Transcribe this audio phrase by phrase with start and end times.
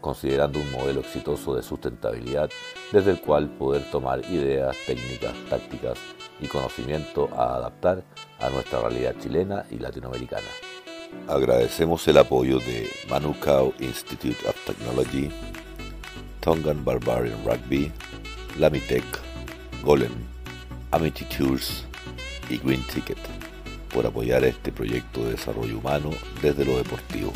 [0.00, 2.50] considerando un modelo exitoso de sustentabilidad
[2.92, 5.98] desde el cual poder tomar ideas, técnicas, tácticas
[6.40, 8.04] y conocimiento a adaptar
[8.38, 10.48] a nuestra realidad chilena y latinoamericana.
[11.26, 15.30] Agradecemos el apoyo de Manukau Institute of Technology,
[16.40, 17.90] Tongan Barbarian Rugby,
[18.58, 19.04] Lamitech,
[19.82, 20.12] Golem,
[20.90, 21.84] Amity Tours
[22.48, 23.18] y Green Ticket
[23.92, 26.10] por apoyar este proyecto de desarrollo humano
[26.42, 27.32] desde lo deportivo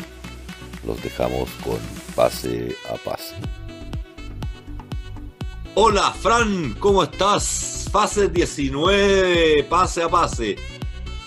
[0.85, 1.79] los dejamos con
[2.15, 3.35] pase a pase.
[5.75, 7.89] Hola, Fran, ¿cómo estás?
[7.91, 10.55] Fase 19, pase a pase.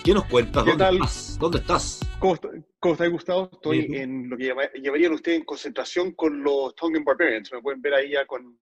[0.03, 0.63] ¿Qué nos cuentas?
[0.63, 0.95] ¿Qué ¿Dónde tal?
[0.95, 1.37] estás?
[1.39, 1.99] ¿Dónde estás?
[2.19, 3.49] ¿Cómo, está- cómo está Gustavo?
[3.51, 4.01] Estoy Bien.
[4.23, 7.51] en lo que llama- llamarían ustedes en concentración con los Tongan Barbarians.
[7.51, 8.57] Me pueden ver ahí ya con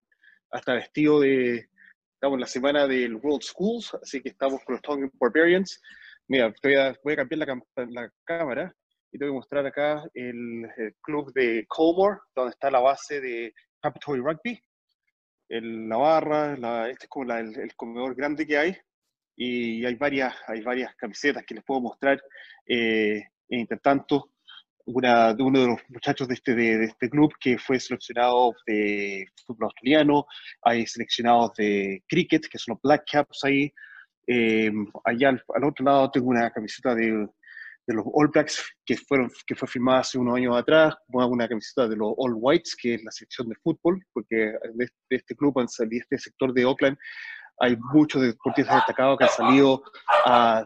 [0.51, 1.69] hasta vestido de.
[2.15, 5.79] Estamos en la semana del World Schools, así que estamos con los Tongan Barbarians.
[6.27, 8.75] Mira, voy a, voy a cambiar la, la cámara
[9.15, 13.21] y te voy a mostrar acá el, el club de Colmore, donde está la base
[13.21, 14.59] de Capitoy Rugby.
[15.47, 18.75] El- la barra, la- este es como la- el, el comedor grande que hay.
[19.37, 22.21] Y hay varias, hay varias camisetas que les puedo mostrar.
[22.67, 24.31] Eh, entre tanto,
[24.85, 28.53] una, de uno de los muchachos de este, de, de este club que fue seleccionado
[28.67, 30.25] de fútbol australiano,
[30.61, 33.71] hay seleccionados de cricket, que son los Black Caps ahí.
[34.27, 34.71] Eh,
[35.05, 37.27] allá al, al otro lado tengo una camiseta de,
[37.87, 41.87] de los All Blacks que, fueron, que fue firmada hace unos años atrás, una, camiseta
[41.87, 45.59] de los All Whites, que es la sección de fútbol, porque de, de este club,
[45.59, 46.97] han salido- de este sector de Auckland,
[47.59, 49.83] hay muchos deportistas destacados que han salido
[50.25, 50.59] a,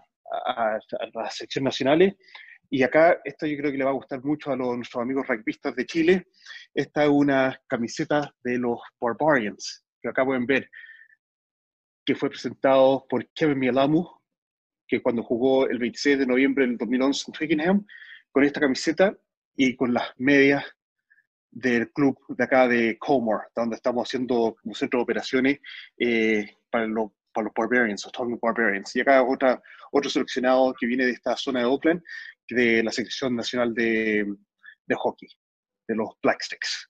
[0.45, 0.79] a- a
[1.13, 2.15] las secciones nacionales.
[2.71, 5.27] Y acá, esto yo creo que le va a gustar mucho a los, nuestros amigos
[5.27, 6.27] rugbyistas de Chile.
[6.73, 10.69] Esta es una camiseta de los Barbarians, que acá pueden ver,
[12.05, 14.07] que fue presentado por Kevin Mialamu,
[14.89, 17.87] que cuando jugó el 26 de noviembre del 2011 en Twickenham,
[18.31, 19.15] con esta camiseta
[19.55, 20.65] y con las medias
[21.51, 25.59] del club de acá de Colmore, donde estamos haciendo un centro de operaciones
[25.97, 28.95] eh, para, los, para los Barbarians, los Tongan Barbarians.
[28.95, 29.61] Y acá otra,
[29.91, 32.01] otro seleccionado que viene de esta zona de Oakland,
[32.49, 34.25] de la selección nacional de,
[34.85, 35.29] de hockey,
[35.87, 36.89] de los Blacksticks.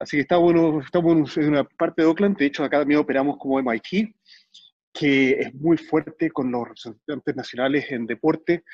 [0.00, 3.36] Así que está bueno, estamos en una parte de Oakland, de hecho acá también operamos
[3.36, 4.14] como MIT,
[4.92, 8.64] que es muy fuerte con los representantes nacionales en deporte.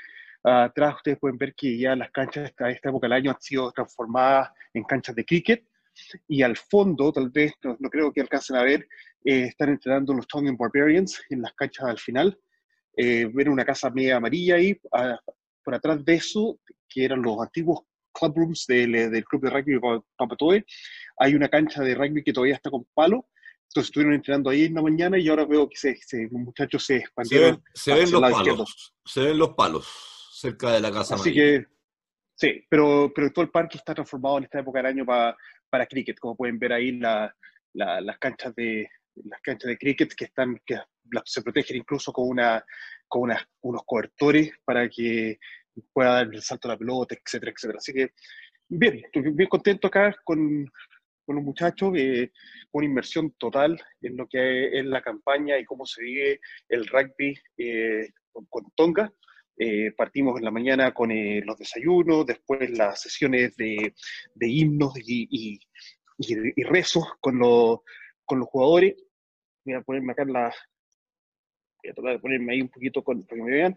[0.42, 3.40] Ah, Atrás ustedes pueden ver que ya las canchas a esta época del año han
[3.40, 5.64] sido transformadas en canchas de cricket.
[6.26, 8.86] Y al fondo, tal vez, no, creo que alcancen a ver,
[9.24, 12.38] eh, están entrenando los Tongan Barbarians en las canchas al final.
[12.96, 14.78] Eh, ven una casa media amarilla ahí.
[14.92, 15.18] ah,
[15.64, 17.80] por atrás de eso, que eran los antiguos
[18.12, 20.64] club rooms del, del club de rugby de Papatoe,
[21.18, 23.26] hay una cancha de rugby que todavía está con palo.
[23.74, 26.84] Entonces estuvieron entrenando ahí en la mañana y ahora veo que se, se- los muchachos
[26.86, 28.94] se Se expandieron ven, se ven los palos.
[29.04, 31.16] Se ven los palos cerca de la casa.
[31.16, 31.66] Así que,
[32.36, 35.36] sí, pero, pero todo el parque está transformado en esta época del año pa-
[35.68, 37.34] para cricket, como pueden ver ahí la-
[37.72, 38.88] la- las canchas de
[39.24, 40.78] las canchas de cricket que están que
[41.24, 42.64] se protegen incluso con una
[43.08, 45.38] con unas- unos cobertores para que
[45.92, 47.78] pueda dar el salto a la pelota, etcétera, etcétera.
[47.78, 48.12] Así que
[48.68, 50.70] bien, estoy bien contento acá con,
[51.24, 52.30] con los muchachos, eh,
[52.72, 57.34] una inversión total en lo que es la campaña y cómo se vive el rugby
[57.58, 59.12] eh, con, Tonga.
[59.56, 61.10] Eh, partimos en la mañana con
[61.44, 63.94] los desayunos, después las sesiones de,
[64.40, 65.60] himnos y,
[66.64, 67.80] rezos con, los
[68.24, 68.94] con los jugadores.
[69.64, 70.52] Voy a ponerme acá la.
[71.82, 73.76] Voy a tratar de ponerme ahí un poquito con, para que me vean.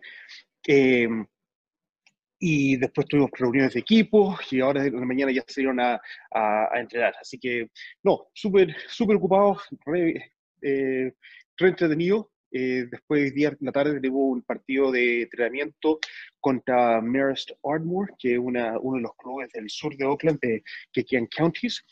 [2.39, 5.99] Y después tuvimos reuniones de equipo y ahora en la mañana ya se dieron a,
[6.31, 7.15] a, a entrenar.
[7.19, 7.69] Así que,
[8.03, 10.31] no, súper súper ocupados, re,
[10.61, 11.13] eh,
[11.57, 12.31] re entretenido.
[12.49, 15.99] Eh, después de día en la tarde tenemos un partido de entrenamiento
[16.39, 20.63] contra Marist Ardmore, que es una, uno de los clubes del sur de Oakland, de
[20.93, 21.83] Kekian Counties.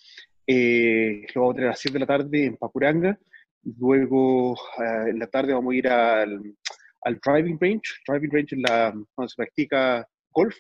[0.48, 3.20] Eh, lo vamos a tener a las 7 de la tarde en Papuranga.
[3.64, 6.56] Luego, eh, en la tarde vamos a ir al,
[7.02, 8.02] al driving range.
[8.08, 10.56] Driving range es la, donde se practica golf,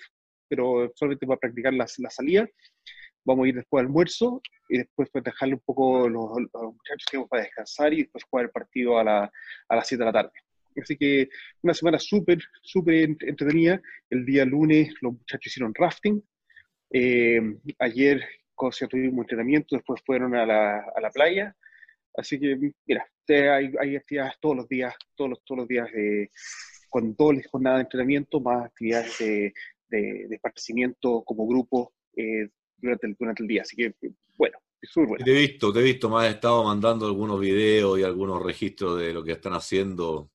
[0.47, 2.47] pero solamente para practicar la, la salida.
[3.25, 7.05] Vamos a ir después al almuerzo y después pues, dejarle un poco los, los muchachos
[7.09, 9.31] que vamos para descansar y después jugar el partido a, la,
[9.69, 10.31] a las 7 de la tarde.
[10.81, 11.29] Así que
[11.61, 13.81] una semana súper, súper entretenida.
[14.09, 16.21] El día lunes los muchachos hicieron rafting.
[16.91, 17.41] Eh,
[17.79, 18.23] ayer
[18.89, 21.55] tuvimos entrenamiento, después fueron a la, a la playa.
[22.17, 26.29] Así que, mira, hay, hay, actividades todos los días, todos los, todos los días de,
[26.95, 29.53] con doble jornada de entrenamiento, más actividades de,
[29.89, 32.47] de, esparcimiento como grupo eh,
[32.77, 33.63] durante, el, durante el día.
[33.63, 33.93] Así que,
[34.37, 35.25] bueno, es súper bueno.
[35.25, 38.97] Te he visto, te he visto, me has estado mandando algunos videos y algunos registros
[38.97, 40.31] de lo que están haciendo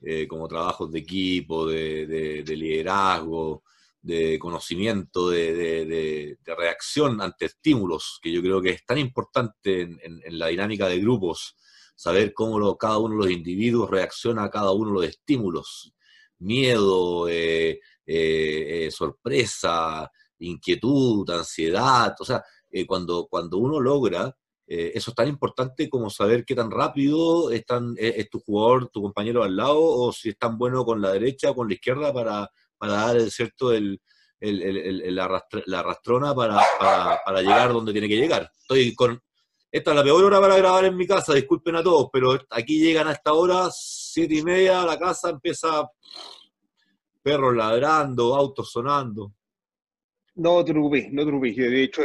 [0.00, 3.64] eh, como trabajos de equipo, de, de liderazgo,
[4.00, 10.46] de conocimiento, de, reacción ante estímulos, que yo creo que es tan importante en, la
[10.46, 11.56] dinámica de grupos,
[11.96, 15.95] saber cómo cada uno de los individuos reacciona a cada uno de los estímulos,
[16.38, 22.42] miedo, eh, eh, eh, sorpresa, inquietud, ansiedad, o sea,
[22.86, 24.36] cuando, cuando uno logra
[24.68, 27.64] eso es tan importante como saber qué tan rápido es,
[27.96, 31.50] es, tu jugador, tu compañero al lado, o si es tan bueno con la derecha
[31.52, 34.00] o con la izquierda para, para dar el cierto el,
[34.40, 38.50] la, rastrona para, para, llegar donde tiene que llegar.
[38.60, 39.22] Estoy con
[39.70, 42.78] esta es la peor hora para grabar en mi casa, disculpen a todos, pero aquí
[42.78, 43.68] llegan a esta hora,
[44.16, 45.86] siete y media, la casa empieza
[47.22, 49.34] perros ladrando, autos sonando.
[50.36, 51.56] No te preocupes, no te preocupes.
[51.56, 52.00] De hecho,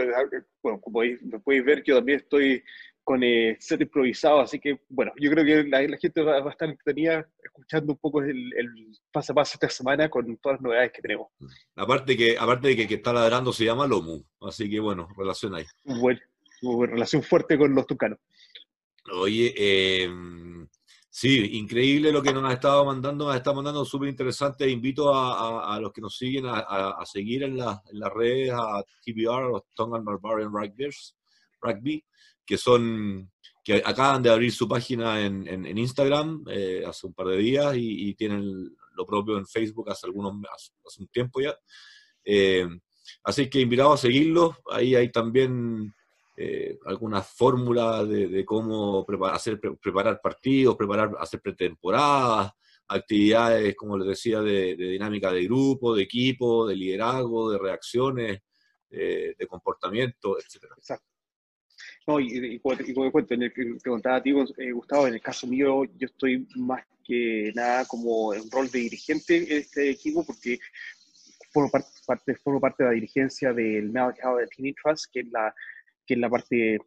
[0.61, 0.99] bueno, como
[1.41, 2.61] podéis ver, yo también estoy
[3.01, 6.67] con eh, set improvisado, así que bueno, yo creo que la, gente va, a estar
[6.67, 10.91] entretenida escuchando un poco el, el paso a paso esta semana con todas las novedades
[10.91, 11.29] que tenemos.
[11.77, 15.55] Aparte que, aparte de que, que está ladrando se llama Lomu, así que bueno, relación
[15.55, 15.63] ahí.
[15.85, 16.19] Bueno,
[16.87, 18.19] relación fuerte con los tucanos.
[19.13, 19.53] Oye,
[20.03, 20.67] em,
[21.11, 24.67] sí, increíble lo que nos ha estado mandando, nos estado mandando súper interesante.
[24.67, 28.83] Invito a, a, los que nos siguen a, a seguir en, la, las redes a
[29.05, 30.51] TBR, los Tongan Barbarian
[31.61, 32.03] Rugby,
[32.45, 33.29] que son
[33.63, 37.73] que acaban de abrir su página en, en, Instagram eh, hace un par de días
[37.75, 41.55] y, tienen lo propio en Facebook hace algunos hace un tiempo ya.
[42.25, 42.67] Eh,
[43.23, 44.55] así que invitado a seguirlos.
[44.71, 45.93] Ahí hay también
[46.38, 52.51] eh, algunas fórmulas de, cómo preparar, hacer, preparar partidos, preparar, hacer pretemporadas,
[52.88, 58.42] actividades, como les decía, de, dinámica de grupo, de equipo, de liderazgo, de reacciones,
[58.89, 60.66] de comportamiento, etc.
[60.78, 61.12] Exacto.
[62.07, 65.16] No, y, y, como, te cuento, en el, te contaba a ti, eh, Gustavo, en
[65.16, 69.89] el caso mío, yo estoy más que nada como en rol de dirigente en este
[69.92, 70.60] equipo, porque
[71.51, 72.33] formo parte,
[72.83, 75.54] de la dirigencia del de Team Trust, que es la,
[76.06, 76.80] que es la parte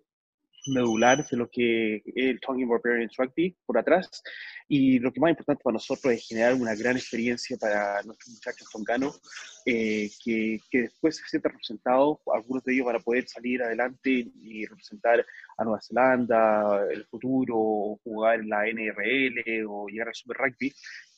[0.66, 4.22] medular de lo que es el Tongan Barbarians Rugby por atrás.
[4.68, 8.68] Y lo que más importante para nosotros es generar una gran experiencia para nuestros muchachos
[8.72, 9.20] tonganos,
[9.66, 14.26] eh, que, que, después se sientan representados, algunos de ellos van a poder salir adelante
[14.42, 15.24] y representar
[15.58, 20.72] a Nueva Zelanda, el futuro, jugar en la NRL o llegar al Super Rugby,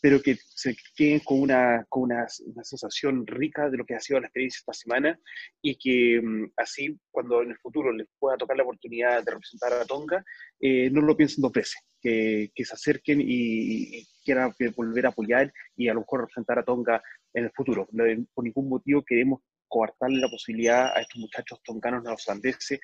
[0.07, 4.01] pero que se queden con una, con una, una, sensación rica de lo que ha
[4.01, 5.19] sido la experiencia esta semana
[5.61, 9.73] y que mm, así cuando en el futuro les pueda tocar la oportunidad de representar
[9.73, 10.25] a Tonga,
[10.61, 15.09] eh, no lo piensen dos veces, que, que se acerquen y, y, quieran volver a
[15.09, 17.03] apoyar y a lo mejor representar a Tonga
[17.35, 17.89] en el futuro.
[18.33, 22.79] por ningún motivo queremos coartarle la posibilidad a estos muchachos tonganos neozelandeses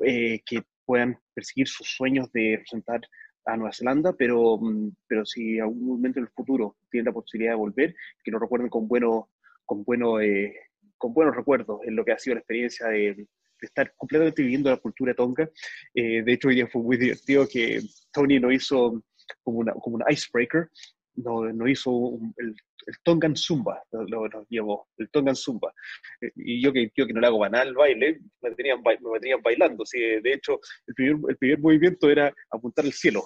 [0.00, 3.00] eh, que puedan perseguir sus sueños de representar
[3.44, 7.12] a Nueva Zelanda, pero, mm, pero si en algún momento en el futuro tienen la
[7.12, 9.30] posibilidad de volver, que lo recuerden con, bueno,
[9.64, 10.54] con, bueno, eh,
[10.98, 13.26] con buenos recuerdos en lo que ha sido la experiencia de,
[13.60, 15.50] estar completamente viviendo la cultura tonga.
[15.94, 19.04] Eh, de hecho, hoy día fue muy divertido que Tony nos hizo
[19.42, 20.70] como, una, como un icebreaker,
[21.16, 22.56] nos, no hizo el,
[22.86, 25.72] el, Tongan Zumba, lo, nos llevó, el Tongan Zumba.
[26.20, 29.42] Eh, y yo que, yo que no le hago banal baile, me tenían, me tenían
[29.42, 29.84] bailando.
[29.84, 29.98] ¿sí?
[29.98, 33.24] De hecho, el primer, el primer movimiento era apuntar al cielo.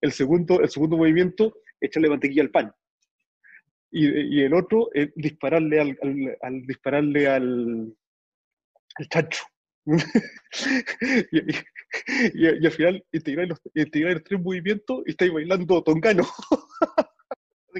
[0.00, 2.72] El segundo, el segundo movimiento, echarle mantequilla al pan.
[3.94, 7.94] Y, el otro, es dispararle al, al, al dispararle al,
[8.94, 9.44] al chancho.
[12.34, 16.24] y, al final integrar los, los tres movimientos y estáis bailando tongano.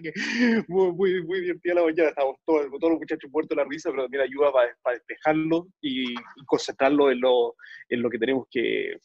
[0.02, 0.12] Así que
[0.68, 3.90] muy, muy, muy divertida la mañana, estamos todos, todos los muchachos muertos de la risa,
[3.90, 7.54] pero también ayuda para, para despejarlo y, y, concentrarlo en lo,
[7.88, 8.96] en lo que tenemos que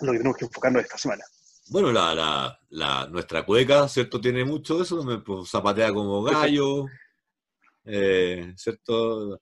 [0.00, 1.24] lo que tenemos que enfocarnos esta semana.
[1.68, 4.20] Bueno, la, la, la, nuestra cueca, ¿cierto?
[4.20, 6.86] Tiene mucho de eso, me pues, zapatea como gallo,
[7.84, 9.40] eh, ¿cierto?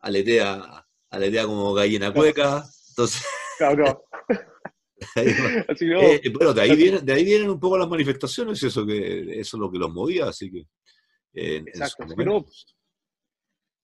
[0.00, 3.24] Aletea, aletea como gallina cueca, entonces...
[3.58, 4.04] Claro,
[5.68, 8.86] así que, eh, bueno, de ahí, vienen, de ahí vienen un poco las manifestaciones, eso
[8.86, 10.66] que eso es lo que los movía, así que...
[11.34, 12.44] Eh, Exacto, pero,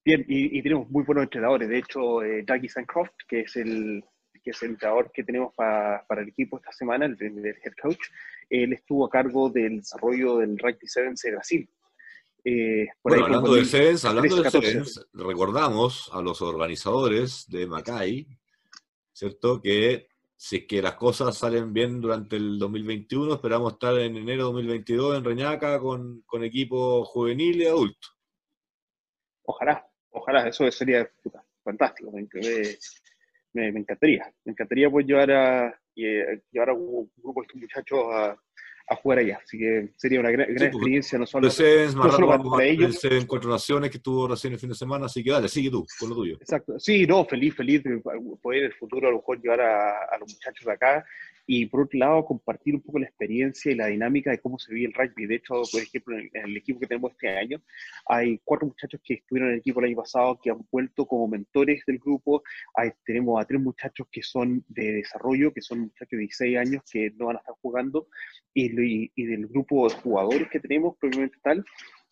[0.04, 4.04] bien, y, y, tenemos muy buenos entrenadores, de hecho, eh, Dougie Sancroft, que es el
[4.42, 7.72] que es el entrenador que tenemos para, para el equipo esta semana, el, el, head
[7.82, 7.98] coach,
[8.48, 11.70] él estuvo a cargo del desarrollo del Rugby Sevens de Brasil.
[12.44, 18.26] Eh, bueno, hablando de Sevens, hablando de Sevens, recordamos a los organizadores de Macay,
[19.12, 19.60] ¿cierto?
[19.60, 20.08] Que
[20.40, 24.52] si es que las cosas salen bien durante el 2021, esperamos estar en enero de
[24.52, 28.08] 2022 en Reñaca con, con equipo juvenil y adulto.
[29.42, 31.10] Ojalá, ojalá, eso sería
[31.64, 32.20] fantástico, me,
[33.68, 34.32] encantaría.
[34.44, 38.40] Me encantaría pues llevar a, eh, llevar a un grupo de muchachos a,
[38.88, 39.40] a jugar allá.
[39.44, 41.48] Así que sería una gran, experiencia, no solo,
[42.50, 43.04] para, ellos.
[43.04, 45.86] en Cuatro Naciones que estuvo recién el fin de semana, así que dale, sigue tú,
[45.98, 46.36] con lo tuyo.
[46.40, 48.00] Exacto, sí, no, feliz, feliz de
[48.40, 51.04] poder en el futuro a lo mejor llevar a, a los muchachos de acá
[51.50, 54.70] y por otro lado compartir un poco la experiencia y la dinámica de cómo se
[54.74, 55.24] vive el rugby.
[55.24, 57.62] De hecho, por ejemplo, en el, equipo que tenemos este año,
[58.04, 61.26] hay cuatro muchachos que estuvieron en el equipo el año pasado que han vuelto como
[61.26, 62.42] mentores del grupo.
[62.74, 66.82] Hay, tenemos a tres muchachos que son de desarrollo, que son muchachos de 16 años
[66.92, 68.08] que no van a estar jugando.
[68.52, 71.64] Y, y, del grupo de jugadores que tenemos, probablemente tal,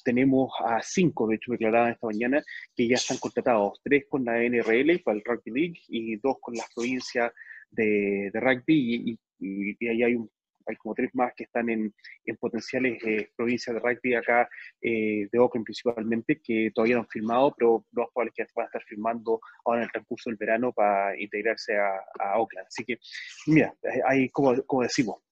[0.02, 2.42] tenemos a cinco, de hecho, declaradas esta mañana,
[2.74, 6.54] que ya están contratados, tres con la NRL para el Rugby League y dos con
[6.54, 7.32] las provincias
[7.70, 10.30] de, de rugby y, y, ahí hay, un,
[10.66, 14.48] hay como tres más que están en, en potenciales eh, provincias de rugby acá,
[14.80, 18.66] eh, de Oakland principalmente, que todavía no han firmado, pero lo más que van a
[18.66, 22.66] estar firmando ahora en el transcurso del verano para integrarse a, Oakland.
[22.66, 22.98] Así que,
[23.46, 23.74] mira,
[24.06, 25.22] hay, como, como decimos,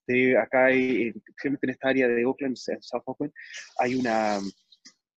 [0.40, 1.12] acá hay,
[1.66, 3.32] en esta área de Oakland, en South Oakland,
[3.78, 4.38] hay una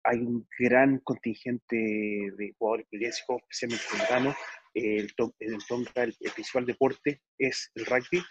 [0.08, 4.36] hay un gran contingente de jugadores eclesiásticos, especialmente mexicanos.
[4.74, 8.24] El, el Tonga, el, principal deporte es el rugby,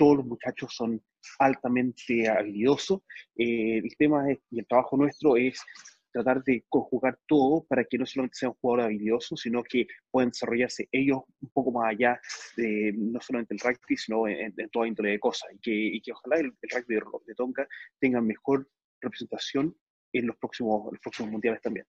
[0.00, 0.98] todos los muchachos son
[1.38, 3.02] altamente habilidosos.
[3.36, 5.62] Eh, el tema y el trabajo nuestro es
[6.10, 10.88] tratar de conjugar todo para que no solamente sean jugadores habilidosos, sino que puedan desarrollarse
[10.90, 12.18] ellos un poco más allá
[12.56, 15.50] de no solamente el rugby, sino en, toda índole de cosas.
[15.62, 16.94] Y que, ojalá el, rugby
[17.26, 17.68] de, Tonga
[18.00, 18.66] tenga mejor
[19.02, 19.76] representación
[20.14, 21.84] en los próximos, los próximos mundiales también.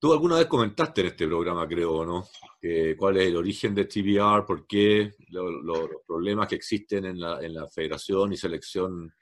[0.00, 2.26] Tú alguna vez comentaste en este programa, creo, ¿no?
[2.96, 4.46] ¿Cuál es el origen de TBR?
[4.46, 9.12] ¿Por qué los problemas que existen en la, en la federación y selección,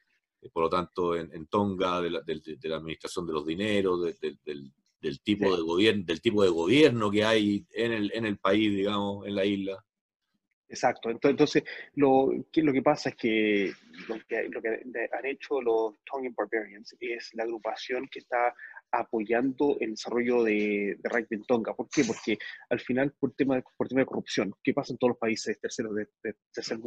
[0.41, 5.63] eh, por lo tanto, en, Tonga, de la, administración de los dineros, del, tipo de
[5.63, 9.45] gobierno, del tipo de gobierno que hay en el, en el país, digamos, en la
[9.45, 9.85] isla?
[10.69, 11.11] Exacto.
[11.11, 13.73] Entonces, lo, que, lo que pasa es que
[14.07, 14.69] lo, que lo que
[15.11, 18.55] han hecho los Tongan Barbarians es la agrupación que está
[18.91, 21.75] apoyando el desarrollo de, de rugby en Tonga.
[21.75, 22.05] ¿Por qué?
[22.05, 22.39] Porque
[22.71, 25.95] al final, por tema por tema de corrupción, que pasa en todos los países terceros
[25.95, 26.79] de, de tercer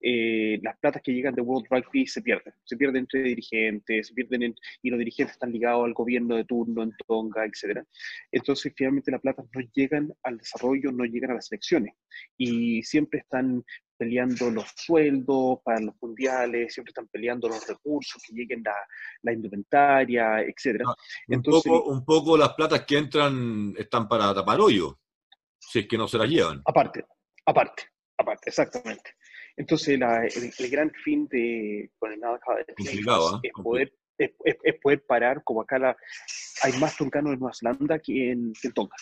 [0.00, 2.54] eh, las platas que llegan de World Rugby se pierden.
[2.64, 6.82] Se pierden entre dirigentes, se pierden y los dirigentes están ligados al gobierno de turno
[6.82, 7.84] en Tonga, etc.
[8.32, 11.94] Entonces, finalmente, las platas no llegan al desarrollo, no llegan a las elecciones.
[12.36, 13.64] Y siempre están
[14.00, 18.74] peleando los sueldos para los mundiales, siempre están peleando los recursos, que lleguen la,
[19.20, 20.80] la indumentaria, etc.
[20.86, 20.94] Ah,
[21.28, 24.98] un, poco, un poco las platas que entran están para tapar hoyo,
[25.58, 26.62] si es que no se las llevan.
[26.64, 27.04] Aparte,
[27.44, 27.82] aparte,
[28.16, 29.16] aparte, exactamente.
[29.54, 30.00] Entonces,
[30.58, 33.38] el, gran fin de con el nada es, ¿ah?
[33.62, 34.32] poder, es,
[34.80, 35.94] poder parar, como acá la,
[36.62, 38.96] hay más toncanos en Nueva Zelanda que en, que en Tonga.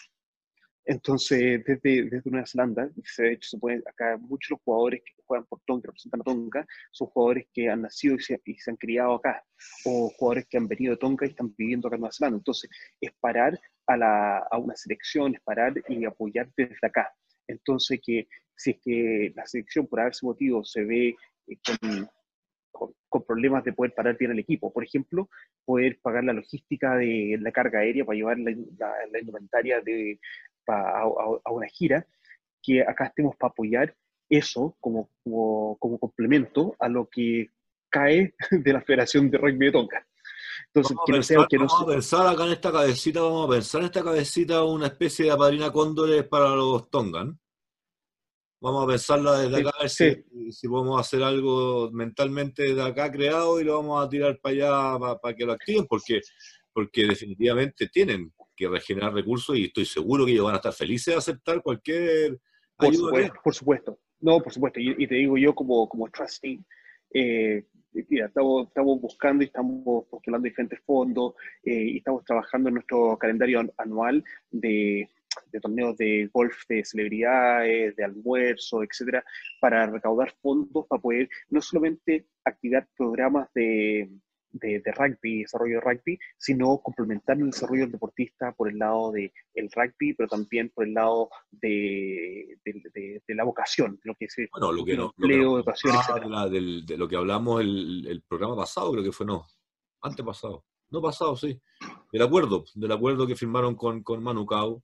[0.90, 5.44] Entonces, desde, desde Nueva Zelanda, de hecho, se puede, acá muchos los jugadores que juegan
[5.44, 8.70] por Tonga, que representan a Tonga, son jugadores que han nacido y se, y se,
[8.70, 9.44] han criado acá,
[9.84, 12.38] o jugadores que han venido de Tonga y están viviendo acá en Nueva Zelanda.
[12.38, 12.70] Entonces,
[13.02, 17.12] es parar a, la, a una selección, es parar y apoyar desde acá.
[17.46, 18.26] Entonces, que
[18.56, 21.16] si es que la selección, por haberse motivo, se ve
[21.48, 21.58] eh,
[22.72, 24.72] con, con, problemas de poder parar bien el equipo.
[24.72, 25.28] Por ejemplo,
[25.66, 30.18] poder pagar la logística de la carga aérea para llevar la, la, la indumentaria de,
[30.68, 32.06] a, una gira,
[32.62, 33.96] que acá estemos para apoyar
[34.28, 37.48] eso como, como, complemento a lo que
[37.90, 40.06] cae de la Federación de Rugby de Tonga.
[40.66, 43.52] Entonces, vamos, a pensar, que no vamos a pensar acá en esta cabecita, vamos a
[43.52, 47.38] pensar en esta cabecita una especie de apadrina cóndores para los Tongan.
[48.60, 53.10] Vamos a pensarla desde acá, a ver si, si, podemos hacer algo mentalmente desde acá
[53.10, 56.20] creado y lo vamos a tirar para allá para, para que lo activen, porque,
[56.72, 61.14] porque definitivamente tienen que regenerar recursos y estoy seguro que ellos van a estar felices
[61.14, 62.38] de aceptar cualquier
[62.76, 66.60] por Supuesto, por supuesto, no, por supuesto, y, te digo yo como, como trustee,
[67.12, 71.34] eh, estamos, estamos, buscando y estamos postulando diferentes fondos
[71.64, 74.22] eh, y estamos trabajando en nuestro calendario anual
[74.52, 75.08] de,
[75.50, 79.24] de, torneos de golf de celebridades, de almuerzo, etcétera,
[79.60, 84.08] para recaudar fondos para poder no solamente activar programas de,
[84.52, 89.32] de, rugby, desarrollo de rugby, sino complementar el desarrollo del deportista por el lado del
[89.54, 94.72] el rugby, pero también por el lado de, de la vocación, lo que es bueno,
[94.72, 95.96] lo que no, empleo, educación,
[96.86, 99.46] de lo que hablamos el, el, programa pasado, creo que fue, no,
[100.02, 100.64] antepasado.
[100.90, 101.60] no pasado, sí.
[102.12, 104.82] Del acuerdo, del acuerdo que firmaron con, con Manukau.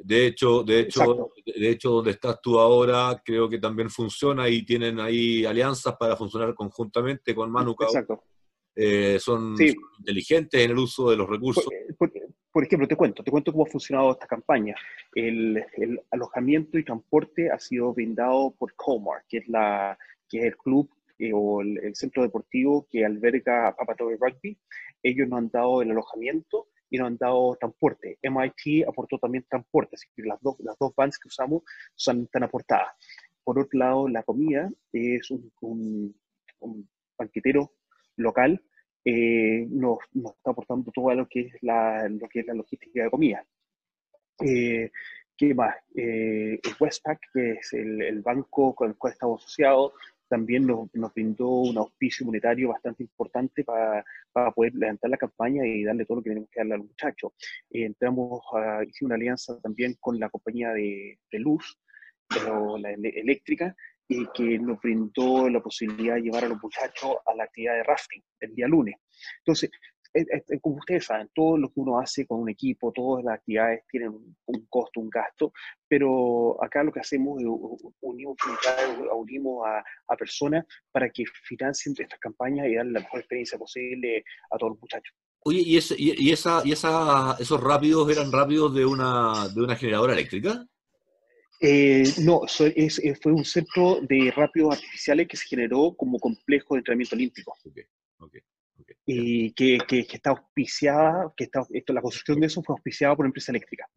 [0.00, 4.64] De hecho, de hecho, de hecho, donde estás tú ahora, creo que también funciona y
[4.64, 7.88] tienen ahí alianzas para funcionar conjuntamente con Manukau.
[7.88, 8.22] Exacto.
[8.80, 9.56] Eh, son,
[9.98, 11.66] inteligentes en el uso de los recursos.
[12.52, 14.76] Por, ejemplo, te cuento, te cuento cómo ha funcionado esta campaña.
[15.12, 15.64] El,
[16.12, 20.88] alojamiento y transporte ha sido brindado por Comar, que es, la, que es el club
[21.18, 24.56] eh, o el, centro deportivo que alberga a Papatoe Rugby.
[25.02, 28.16] Ellos nos han dado el alojamiento y nos han dado transporte.
[28.22, 31.62] MIT aportó también transporte, así que las dos, las dos vans que usamos
[31.96, 32.92] son, están aportadas.
[33.42, 36.16] Por otro lado, la comida es un, un,
[36.60, 37.72] un banquetero
[38.16, 38.62] local
[39.10, 43.10] eh, nos, está aportando todo lo que es la, lo que es la logística de
[43.10, 43.42] comida.
[44.44, 44.90] Eh,
[45.34, 45.76] ¿Qué más?
[45.94, 49.94] Eh, Westpac, que es el, banco con el cual estamos asociados,
[50.28, 55.66] también nos, nos, brindó un auspicio monetario bastante importante para, para, poder levantar la campaña
[55.66, 57.32] y darle todo lo que tenemos que darle al muchacho.
[57.70, 61.78] Eh, entramos a, hicimos una alianza también con la compañía de, de luz,
[62.78, 63.74] la eléctrica,
[64.08, 67.82] y que nos brindó la posibilidad de llevar a los muchachos a la actividad de
[67.82, 68.96] rafting el día lunes.
[69.40, 69.70] Entonces,
[70.60, 74.10] como ustedes saben, todo lo que uno hace con un equipo, todas las actividades tienen
[74.46, 75.52] un, costo, un gasto,
[75.86, 77.46] pero acá lo que hacemos es
[78.00, 78.36] unimos,
[79.14, 84.24] unimos a, a, personas para que financien estas campañas y darle la mejor experiencia posible
[84.50, 85.14] a todos los muchachos.
[85.44, 89.76] Oye, ¿y, ese, y, esa, y esa, esos rápidos eran rápidos de una, de una
[89.76, 90.66] generadora eléctrica?
[91.60, 96.74] Eh, no, es, eh, fue un centro de rápidos artificiales que se generó como complejo
[96.74, 97.54] de entrenamiento olímpico.
[99.04, 103.24] y que, que, está auspiciada, que está, esto, la construcción de eso fue auspiciada por
[103.24, 103.88] una empresa eléctrica.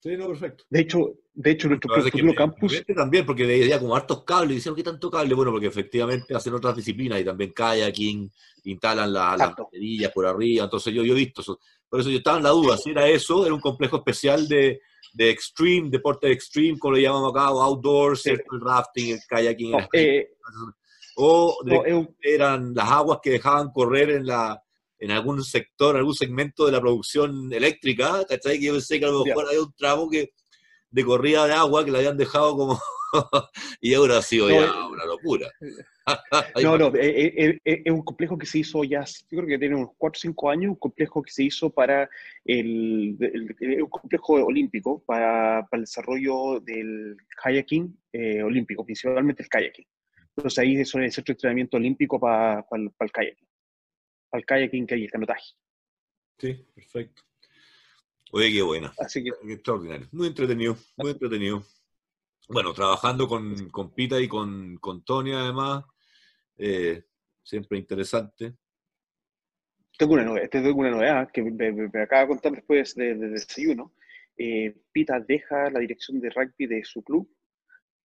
[0.00, 0.64] Sí, no, perfecto.
[0.68, 2.84] De hecho, de hecho nuestro propio campus...
[2.94, 5.34] También, porque veía como hartos cables, y decían, ¿qué tanto cable?
[5.34, 8.30] Bueno, porque efectivamente hacen otras disciplinas y también kayaking,
[8.64, 11.58] instalan las baterías por arriba, entonces yo, yo he visto eso.
[11.88, 14.82] Por eso yo estaba en la duda, si era eso, era un complejo especial de,
[15.12, 19.74] de extreme, deporte extreme, como lo llamamos acá, o outdoor, el rafting, el kayaking.
[19.92, 20.30] Eh,
[21.16, 21.56] o
[22.20, 24.60] eran las aguas que dejaban correr en la
[24.98, 28.58] en algún sector, en algún segmento de la producción eléctrica, ¿cachai?
[28.58, 30.32] Que yo pensé que a lo mejor había un tramo que,
[30.90, 32.80] de corrida de agua que la habían dejado como...
[33.80, 35.50] y ahora ha sido ya eh, una locura.
[36.62, 39.76] no, no, eh, eh, es, un complejo que se hizo ya, yo creo que tiene
[39.76, 42.08] unos 4 o 5 años, un complejo que se hizo para
[42.44, 43.16] el,
[43.82, 47.96] un complejo olímpico, para, para, el desarrollo del kayaking
[48.44, 49.86] olímpico, principalmente el kayaking.
[50.36, 53.48] Entonces ahí es el centro de entrenamiento olímpico para, para, el kayaking,
[54.28, 55.54] para el kayaking y el canotaje.
[56.38, 57.22] Sí, perfecto.
[58.32, 58.92] Oye, qué buena.
[58.98, 59.30] Así que...
[59.52, 60.08] Extraordinario.
[60.10, 61.64] Muy entretenido, muy entretenido.
[62.48, 65.84] Bueno, trabajando con, con Pita y con, con Tony además,
[66.58, 67.02] eh,
[67.42, 68.54] siempre interesante.
[69.96, 73.92] Tengo una novedad, tengo una novedad que me, acaba de contar después del de desayuno.
[74.36, 77.28] Eh, Pita deja la dirección de rugby de su club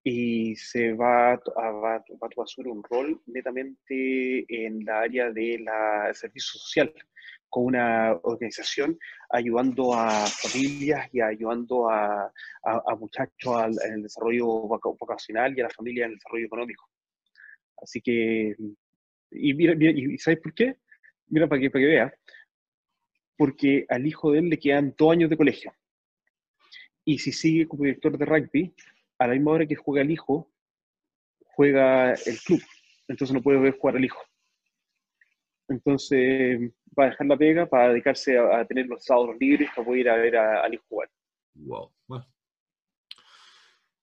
[0.04, 2.30] y se va a, a tomar
[2.66, 6.94] un rol netamente en la área de la servicio social
[7.50, 8.98] con una organización
[9.32, 12.32] ayudando a familias y ayudando a,
[13.00, 16.88] muchachos al, en el desarrollo vocacional y a la familia en el desarrollo económico.
[17.82, 18.56] Así que,
[19.32, 20.78] y mira, ¿y sabes por qué?
[21.28, 22.13] Mira, para que, para que vea.
[23.38, 25.74] Porque al hijo de él le quedan dos años de colegio.
[27.06, 28.74] Y si sigue como director de rugby,
[29.18, 30.52] a la misma hora que juega el hijo,
[31.39, 32.62] juega el club.
[33.08, 34.22] Entonces no puede ver jugar al hijo.
[35.68, 40.02] Entonces va a dejar la pega para dedicarse a, tener los sábados libres para poder
[40.02, 41.10] ir a ver al hijo jugar.
[41.56, 41.92] Wow.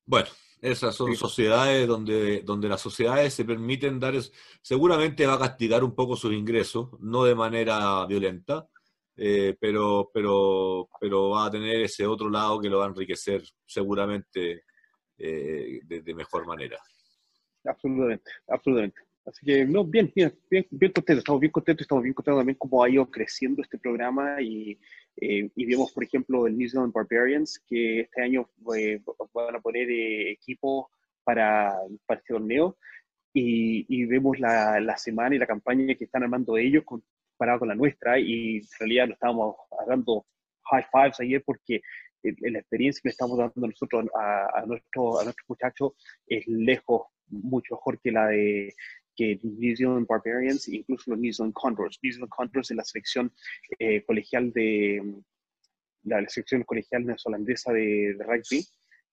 [0.04, 0.28] Bueno.
[0.60, 4.14] Esas son sociedades donde, donde las sociedades se permiten dar,
[4.62, 8.66] seguramente va a castigar un poco sus ingresos, no de manera violenta,
[9.16, 13.42] eh, pero, pero, pero va a tener ese otro lado que lo va a enriquecer
[13.64, 14.64] seguramente
[15.18, 16.78] eh, de, mejor manera.
[17.64, 19.00] Absolutamente, absolutamente.
[19.24, 22.58] Así que, no, bien, bien, bien, bien contentos, estamos bien contentos, estamos bien contentos también
[22.58, 24.78] cómo ha ido creciendo este programa y,
[25.18, 29.00] eh, y vemos, por ejemplo, el New Zealand Barbarians, que este año eh,
[29.32, 30.86] van a poner equipos
[31.24, 31.74] para,
[32.06, 32.76] para este torneo.
[33.38, 37.74] Y, vemos la, la, semana y la campaña que están armando ellos comparado con la
[37.74, 38.18] nuestra.
[38.18, 40.24] Y en realidad lo estábamos dando
[40.70, 41.82] high fives ayer porque
[42.22, 45.92] la experiencia que estamos dando nosotros a, a, nuestro, a nuestros muchachos
[46.26, 48.74] es lejos mucho mejor que la de
[49.16, 51.98] que New Zealand Barbarians, incluso los New Zealand Condors.
[52.02, 53.32] New Zealand Condors es la selección
[53.78, 55.02] eh, colegial de
[56.04, 58.64] la, selección colegial neozelandesa de, de, rugby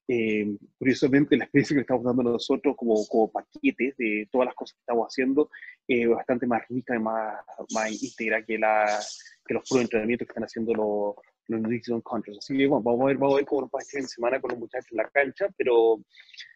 [0.07, 4.75] Eh, curiosamente, la experiencia que estamos dando nosotros como, como paquetes de todas las cosas
[4.75, 5.49] que estamos haciendo
[5.87, 7.39] es bastante más rica y más,
[7.73, 8.99] más íntegra que, la,
[9.45, 11.15] que los puros entrenamientos que están haciendo los,
[11.47, 12.39] los Nutrition Controls.
[12.39, 14.51] Así que bueno, vamos a ver, vamos a ver cómo nos pasa esta semana con
[14.51, 16.01] los muchachos en la cancha, pero,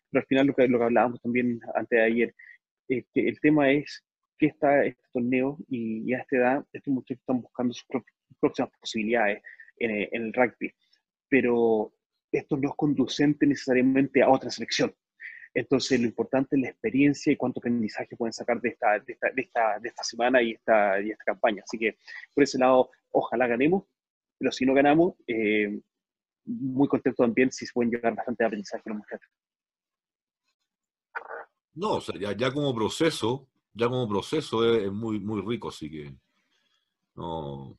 [0.09, 2.35] pero al final lo que, lo que hablábamos también antes de ayer,
[2.87, 4.03] es que el tema es
[4.37, 7.87] que está este torneo y, a esta edad estos muchachos están buscando sus
[8.39, 9.41] próximas posibilidades
[9.77, 10.71] en, en el rugby,
[11.29, 11.93] pero
[12.31, 14.93] esto no es conducente necesariamente a otra selección.
[15.53, 19.31] Entonces, lo importante es la experiencia y cuánto aprendizaje pueden sacar de esta, de esta,
[19.31, 21.63] de esta, de esta semana y esta, y esta campaña.
[21.63, 21.97] Así que,
[22.33, 23.85] por ese lado, ojalá ganemos,
[24.37, 25.79] pero si no ganamos, eh,
[26.45, 29.31] muy contento también si se pueden llevar bastante aprendizaje los muchachos.
[31.77, 35.91] No, o sea, ya, ya, como proceso, ya como proceso es, muy, muy rico, así
[35.91, 36.11] que
[37.13, 37.77] no,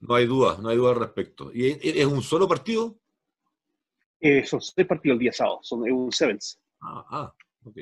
[0.00, 1.50] no hay duda, no hay duda al respecto.
[1.52, 2.98] ¿Y es un solo partido?
[4.20, 6.60] Eh, son seis partidos el día sábado, son un sevens.
[6.82, 7.78] Ah, ah, ok.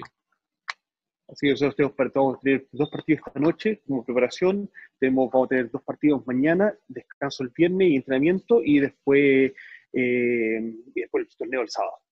[1.26, 4.70] Así que nosotros tenemos, vamos a tener dos partidos esta noche como preparación,
[5.00, 9.52] tenemos, vamos a tener dos partidos mañana, descanso el viernes y entrenamiento, y después,
[9.92, 12.03] eh, y después el torneo el sábado.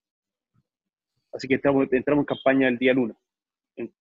[1.32, 3.16] Así que entramos, entramos en campaña el día lunes,
[3.76, 3.92] en,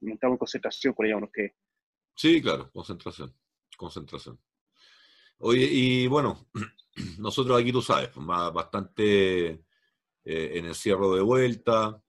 [0.00, 1.54] entramos en concentración con ella unos que...
[2.14, 3.34] Sí, claro, concentración,
[3.76, 4.38] concentración.
[5.38, 6.48] Oye, y bueno,
[7.18, 9.62] nosotros aquí, tú sabes, bastante eh,
[10.24, 12.02] en el cierre de vuelta,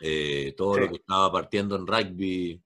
[0.00, 2.62] eh, todo lo que estaba partiendo en rugby,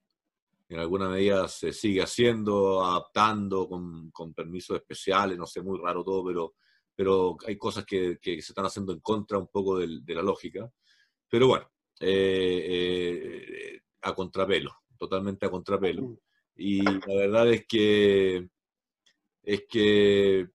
[0.68, 6.05] en alguna medida se sigue haciendo, adaptando con, con permisos especiales, no sé, muy raro
[6.05, 6.55] todo, pero,
[6.94, 10.23] pero hay cosas que, que se están haciendo en contra un poco de, de la
[10.23, 10.70] lógica.
[11.31, 16.03] Pero bueno, eh, a contrapelo, totalmente a contrapelo.
[16.03, 16.16] Mm.
[16.57, 18.49] Y la verdad es que
[19.43, 20.49] es que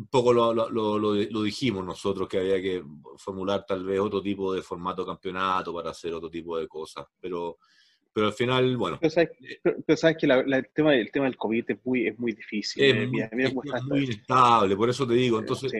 [0.00, 2.82] un poco lo, lo, lo, dijimos nosotros, que había que
[3.16, 7.58] formular tal vez otro tipo de formato campeonato para hacer otro tipo de cosas, pero,
[8.12, 8.98] pero al final, bueno.
[9.00, 12.82] Pero sabes, que el, tema, el tema del COVID es muy, es muy difícil.
[12.82, 13.52] Es, eh,
[13.86, 15.38] muy, inestable, por eso te digo.
[15.38, 15.72] Entonces,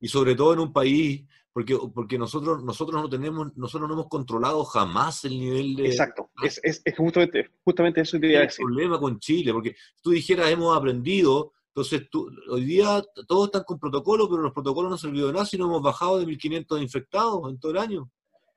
[0.00, 1.24] Y sobre todo en un país,
[1.56, 5.86] porque, porque nosotros, nosotros no tenemos, nosotros no hemos controlado jamás el nivel de...
[5.86, 10.50] Exacto, es, es, es justamente, justamente eso que El problema con Chile, porque tú dijeras,
[10.50, 12.08] hemos aprendido entonces,
[12.50, 15.56] hoy día todos están con protocolos, pero los protocolos no han servido de nada si
[15.56, 18.10] no hemos bajado de 1.500 infectados en todo el año.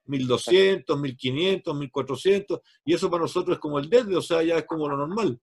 [0.05, 4.65] 1.200, 1.500, 1.400, y eso para nosotros es como el desde, o sea, ya es
[4.65, 5.39] como lo normal.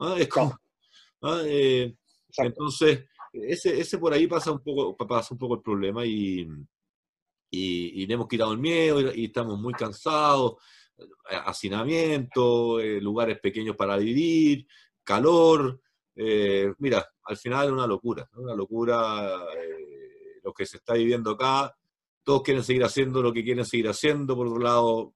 [0.00, 0.16] ¿ah?
[0.18, 0.54] Es como,
[1.22, 1.40] ¿ah?
[1.46, 1.94] eh,
[2.36, 6.46] entonces, ese, ese por ahí pasa un poco, pasa un poco el problema y,
[7.50, 10.56] y, le hemos quitado el miedo y, estamos muy cansados,
[11.44, 14.66] hacinamiento, eh, lugares pequeños para vivir,
[15.02, 15.80] calor,
[16.14, 21.30] eh, mira, al final es una locura, una locura eh, lo que se está viviendo
[21.30, 21.74] acá.
[22.22, 25.14] Todos quieren seguir haciendo lo que quieren seguir haciendo, por otro lado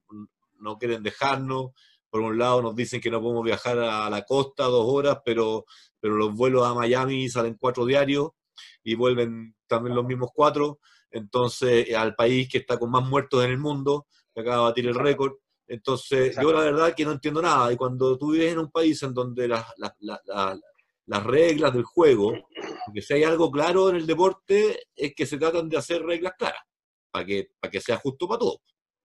[0.61, 1.73] no quieren dejarnos,
[2.09, 5.67] por un lado nos dicen que no podemos viajar a la costa dos horas, pero,
[6.01, 8.31] pero los vuelos a Miami salen cuatro diarios
[8.83, 10.79] y vuelven también los mismos cuatro.
[11.15, 14.87] Entonces, al país que está con más muertos en el mundo, que acaba de batir
[14.89, 15.35] el récord.
[15.69, 17.73] Entonces, yo la verdad que no entiendo nada.
[17.73, 19.65] Y cuando tú vives en un país en donde la,
[21.07, 22.33] las reglas del juego,
[22.85, 26.33] porque si hay algo claro en el deporte es que se tratan de hacer reglas
[26.37, 26.63] claras,
[27.13, 28.59] para que, para que sea justo para todos.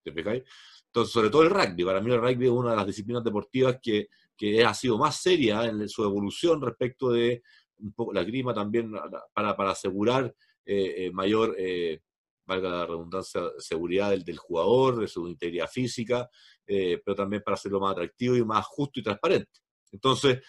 [0.04, 3.78] Entonces, sobre todo el rugby, para mí el rugby es una de las disciplinas deportivas
[3.80, 7.44] que, que ha sido más seria en su evolución respecto de
[7.78, 8.92] un poco la grima también
[9.32, 10.34] para, para asegurar
[10.72, 12.00] eh, eh, mayor, eh,
[12.46, 16.30] valga la redundancia, seguridad del, del, jugador, de su integridad física,
[16.64, 19.62] pero también para hacerlo más atractivo y más justo y transparente.
[19.92, 20.40] Entonces,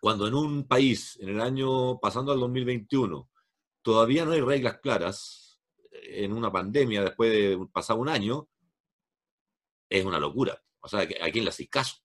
[0.00, 3.28] cuando en un país, en el año pasando al 2021,
[3.82, 8.48] todavía no hay reglas claras, en una pandemia después de pasar un año,
[9.90, 10.58] es una locura.
[10.80, 11.96] O sea, ¿a quién le haces caso?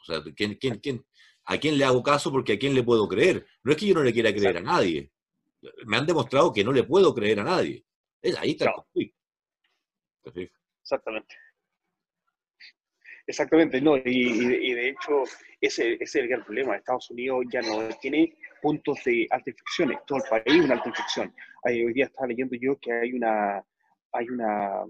[0.00, 1.06] O sea, ¿quién, quién, quién,
[1.44, 3.46] ¿a quién le hago caso porque a quién le puedo creer?
[3.62, 5.12] No es que yo no le quiera creer a nadie.
[5.86, 7.84] Me han demostrado que no le puedo creer a nadie.
[8.22, 8.72] Es, ahí está
[10.82, 11.34] Exactamente.
[13.26, 15.24] Exactamente, no, y, de hecho
[15.60, 16.76] ese, es el gran problema.
[16.76, 21.34] Estados Unidos ya no tiene puntos de alta infección, todo el país una alta infección.
[21.62, 23.62] hoy día estaba leyendo yo que hay una,
[24.12, 24.82] hay una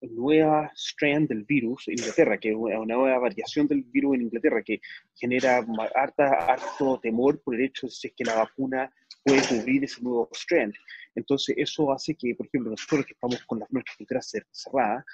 [0.00, 4.62] nueva strand del virus en Inglaterra, que es una nueva variación del virus en Inglaterra,
[4.62, 4.80] que
[5.14, 8.92] genera harta, harto temor por el hecho de si es que la vacuna
[9.28, 10.74] puede cubrir ese nuevo strand.
[11.14, 15.04] Entonces, eso hace que, por ejemplo, nosotros que estamos con las fronteras cerradas,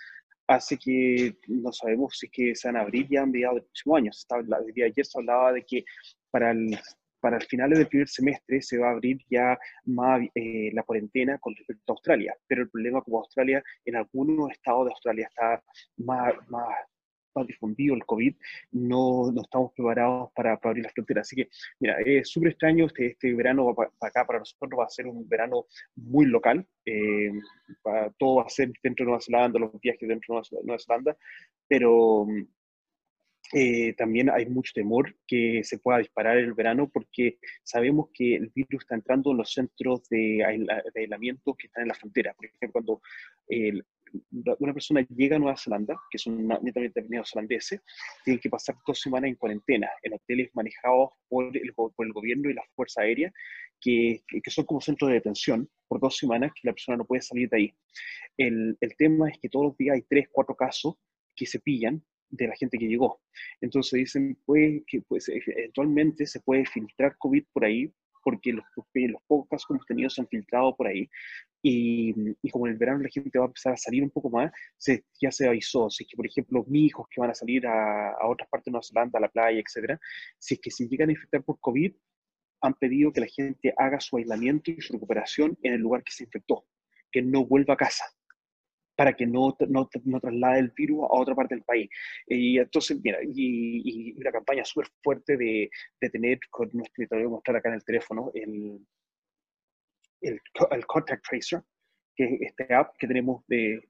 [0.46, 3.64] hace que no sabemos si es que se van a abrir ya a mediados del
[3.64, 4.10] próximo año.
[4.74, 5.84] de ayer se hablaba de que
[6.30, 6.78] para el,
[7.20, 11.38] para el finales del primer semestre se va a abrir ya más eh, la cuarentena
[11.38, 15.62] con respecto a Australia, pero el problema como Australia, en algunos estados de Australia está
[15.96, 16.74] más, más,
[17.34, 18.34] más difundido el COVID,
[18.72, 21.26] no, no estamos preparados para, para, abrir las fronteras.
[21.26, 21.48] Así que,
[21.80, 25.28] mira, es súper extraño, este, este verano para, acá para nosotros va a ser un
[25.28, 25.66] verano
[25.96, 27.32] muy local, eh,
[28.18, 31.16] todo va a ser dentro de Nueva Zelanda, los viajes dentro de Nueva Zelanda,
[31.66, 32.26] pero
[33.52, 38.50] eh, también hay mucho temor que se pueda disparar el verano porque sabemos que el
[38.54, 40.42] virus está entrando en los centros de,
[40.94, 42.34] aislamiento que están en la frontera.
[42.34, 43.02] Por ejemplo, cuando
[44.58, 47.80] una persona llega a Nueva Zelanda, que son netamente neozelandeses,
[48.24, 52.50] tienen que pasar dos semanas en cuarentena en hoteles manejados por el, por el gobierno
[52.50, 53.32] y la Fuerza Aérea,
[53.80, 57.22] que, que, son como centros de detención por dos semanas, que la persona no puede
[57.22, 57.74] salir de ahí.
[58.36, 60.96] El, el tema es que todos los días hay tres, cuatro casos
[61.36, 63.20] que se pillan de la gente que llegó.
[63.60, 67.92] Entonces dicen pues, que pues, eventualmente se puede filtrar COVID por ahí,
[68.24, 71.08] porque los, los pocos casos que hemos tenido se han filtrado por ahí.
[71.62, 74.30] Y, y, como en el verano la gente va a empezar a salir un poco
[74.30, 75.88] más, se, ya se avisó.
[75.90, 78.66] Si es que, por ejemplo, mis hijos que van a salir a, a otras partes
[78.66, 80.00] de Nueva Zelanda, a la playa, etcétera,
[80.38, 81.94] si es que se llegan a infectar por COVID,
[82.62, 86.12] han pedido que la gente haga su aislamiento y su recuperación en el lugar que
[86.12, 86.66] se infectó,
[87.12, 88.04] que no vuelva a casa
[88.96, 91.88] para que no, no, no, traslade el virus a otra parte del país.
[92.26, 97.16] Y entonces, mira, y, y una campaña súper fuerte de, de, tener, con nuestro, te
[97.16, 98.80] voy a mostrar acá en el teléfono, el,
[100.20, 101.62] el, el, Contact Tracer,
[102.16, 103.80] que es este app que tenemos de,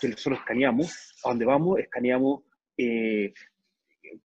[0.00, 2.42] que nosotros escaneamos, a donde vamos, escaneamos
[2.78, 3.32] eh,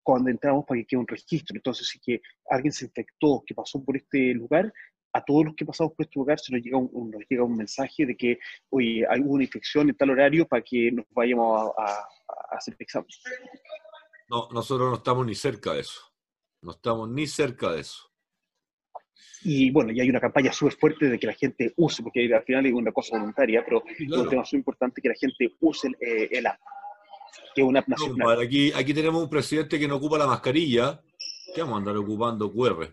[0.02, 1.56] cuando entramos para que quede un registro.
[1.56, 2.20] Entonces, si que
[2.50, 4.72] alguien se infectó, que pasó por este lugar,
[5.14, 7.56] a todos los que pasamos por este lugar se nos llega un, nos llega un
[7.56, 8.38] mensaje de que,
[8.70, 11.90] oye, hay una infección en tal horario para que nos vayamos a, a,
[12.50, 13.08] a hacer examen.
[14.28, 16.00] No, nosotros no estamos ni cerca de eso.
[16.62, 18.10] No estamos ni cerca de eso.
[19.44, 22.42] Y bueno, y hay una campaña súper fuerte de que la gente use, porque al
[22.42, 24.16] final es una cosa voluntaria, pero claro.
[24.16, 26.58] es un tema súper importante que la gente use el, eh, el app,
[27.54, 28.36] que es una app nacional.
[28.36, 31.00] No, aquí, aquí tenemos un presidente que no ocupa la mascarilla,
[31.54, 32.88] que vamos a andar ocupando QR.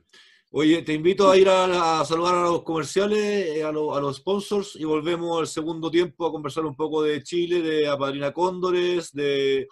[0.54, 4.02] Oye, te invito a ir a, a saludar a los comerciales, eh, a, lo, a,
[4.02, 8.34] los sponsors y volvemos al segundo tiempo a conversar un poco de Chile, de Apadrina
[8.34, 9.70] Cóndores, de,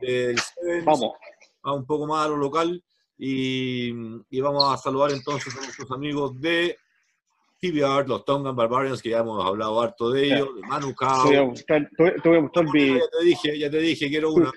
[0.00, 1.12] de Sevens, vamos.
[1.62, 2.82] A un poco más a lo local
[3.18, 3.90] y,
[4.30, 6.78] y, vamos a saludar entonces a nuestros amigos de
[7.60, 11.24] TBR, los Tongan Barbarians, que ya hemos hablado harto de ellos, de Manu Cao.
[11.24, 12.94] Te voy a buscar, te voy a buscar mi...
[12.94, 14.50] Ya te dije, ya te dije, quiero una.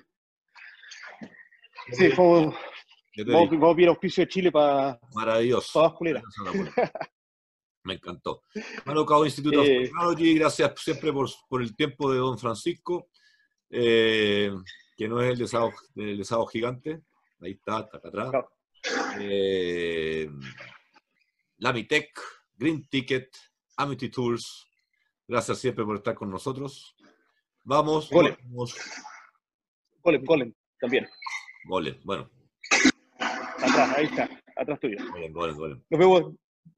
[1.91, 2.49] Sí, fue
[3.23, 4.99] Vamos, vamos a ir auspicio de Chile para.
[5.13, 5.71] Maravilloso.
[5.73, 6.21] Para
[7.83, 8.41] Me encantó.
[8.85, 13.09] Manu Cao Institute of Technology, gracias siempre por, por, el tiempo de don Francisco,
[13.69, 14.51] eh,
[14.97, 17.03] que no es el desado, el desado gigante.
[17.39, 18.45] Ahí está, está acá atrás.
[19.19, 20.29] Eh,
[21.57, 22.19] Lamitech,
[22.55, 23.29] Green Ticket,
[23.77, 24.67] Amity Tools.
[25.27, 26.95] Gracias siempre por estar con nosotros.
[27.63, 28.09] Vamos.
[28.09, 28.35] Golem.
[28.43, 28.75] Vamos.
[30.01, 31.07] Golem, Golem, también.
[31.67, 32.34] Golem, bueno.
[33.75, 34.97] Atrás, ahí está, atrás tuyo.
[35.33, 35.83] Golem.
[35.89, 36.21] Nos vemos,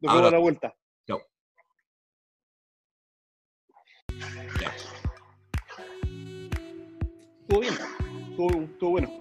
[0.01, 0.73] nos vemos a la vuelta.
[1.07, 1.21] Chao.
[7.41, 7.73] Estuvo bien,
[8.29, 9.11] estuvo, estuvo bueno.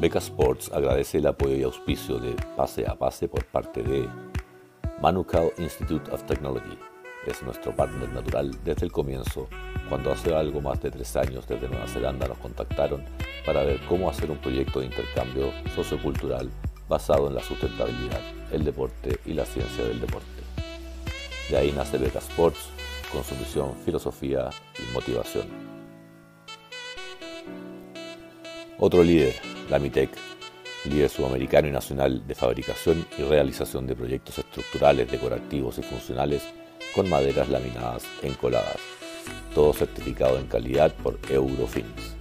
[0.00, 4.08] Beca Sports agradece el apoyo y auspicio de Pase a Pase por parte de
[5.02, 6.78] Manukau Institute of Technology.
[7.26, 9.48] Es nuestro partner natural desde el comienzo,
[9.88, 13.04] cuando hace algo más de tres años desde Nueva Zelanda nos contactaron
[13.44, 16.48] para ver cómo hacer un proyecto de intercambio sociocultural
[16.88, 18.20] basado en la sustentabilidad,
[18.52, 20.28] el deporte y la ciencia del deporte.
[21.50, 22.68] De ahí nace Beca Sports,
[23.12, 25.46] con su misión, filosofía y motivación.
[28.78, 29.34] Otro líder,
[29.68, 30.10] la MITEC,
[30.84, 36.42] líder sudamericano y nacional de fabricación y realización de proyectos estructurales, decorativos y funcionales
[36.96, 38.78] con maderas laminadas encoladas,
[39.54, 42.16] todo certificado en calidad por Eurofins.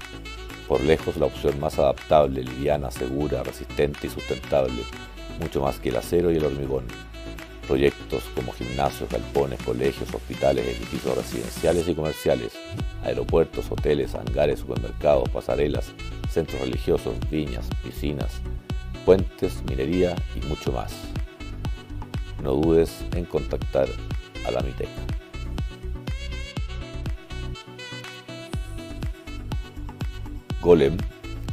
[0.68, 4.84] Por lejos la opción más adaptable, liviana, segura, resistente y sustentable,
[5.40, 6.84] mucho más que el acero y el hormigón.
[7.66, 12.52] Proyectos como gimnasios, galpones, colegios, hospitales, edificios residenciales y comerciales,
[13.06, 15.94] aeropuertos, hoteles, hangares, supermercados, pasarelas,
[16.30, 18.42] centros religiosos, viñas, piscinas,
[19.06, 20.94] puentes, minería y mucho más.
[22.44, 23.88] No dudes en contactar
[24.46, 24.64] a la.
[30.62, 30.98] Golem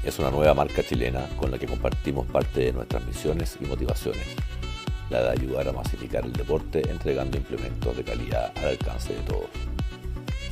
[0.05, 4.26] es una nueva marca chilena con la que compartimos parte de nuestras misiones y motivaciones,
[5.11, 9.50] la de ayudar a masificar el deporte entregando implementos de calidad al alcance de todos.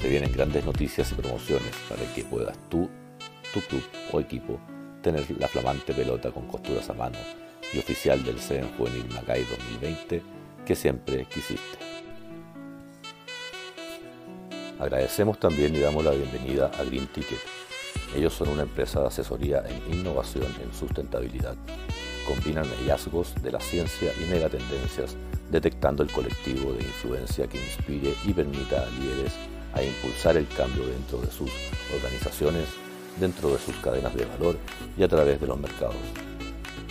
[0.00, 2.88] Se vienen grandes noticias y promociones para que puedas tú,
[3.53, 4.61] tu club o equipo
[5.03, 7.18] tener la flamante pelota con costuras a mano
[7.72, 10.22] y oficial del Seven Juvenil Macay 2020
[10.66, 11.79] que siempre quisiste.
[14.81, 17.38] Agradecemos también y damos la bienvenida a Green Ticket.
[18.16, 21.55] Ellos son una empresa de asesoría en innovación en sustentabilidad.
[22.27, 25.16] Combinan hallazgos de la ciencia y megatendencias,
[25.51, 29.35] detectando el colectivo de influencia que inspire y permita a líderes
[29.75, 31.51] a impulsar el cambio dentro de sus
[31.95, 32.66] organizaciones,
[33.21, 34.57] dentro de sus cadenas de valor
[34.97, 35.97] y a través de los mercados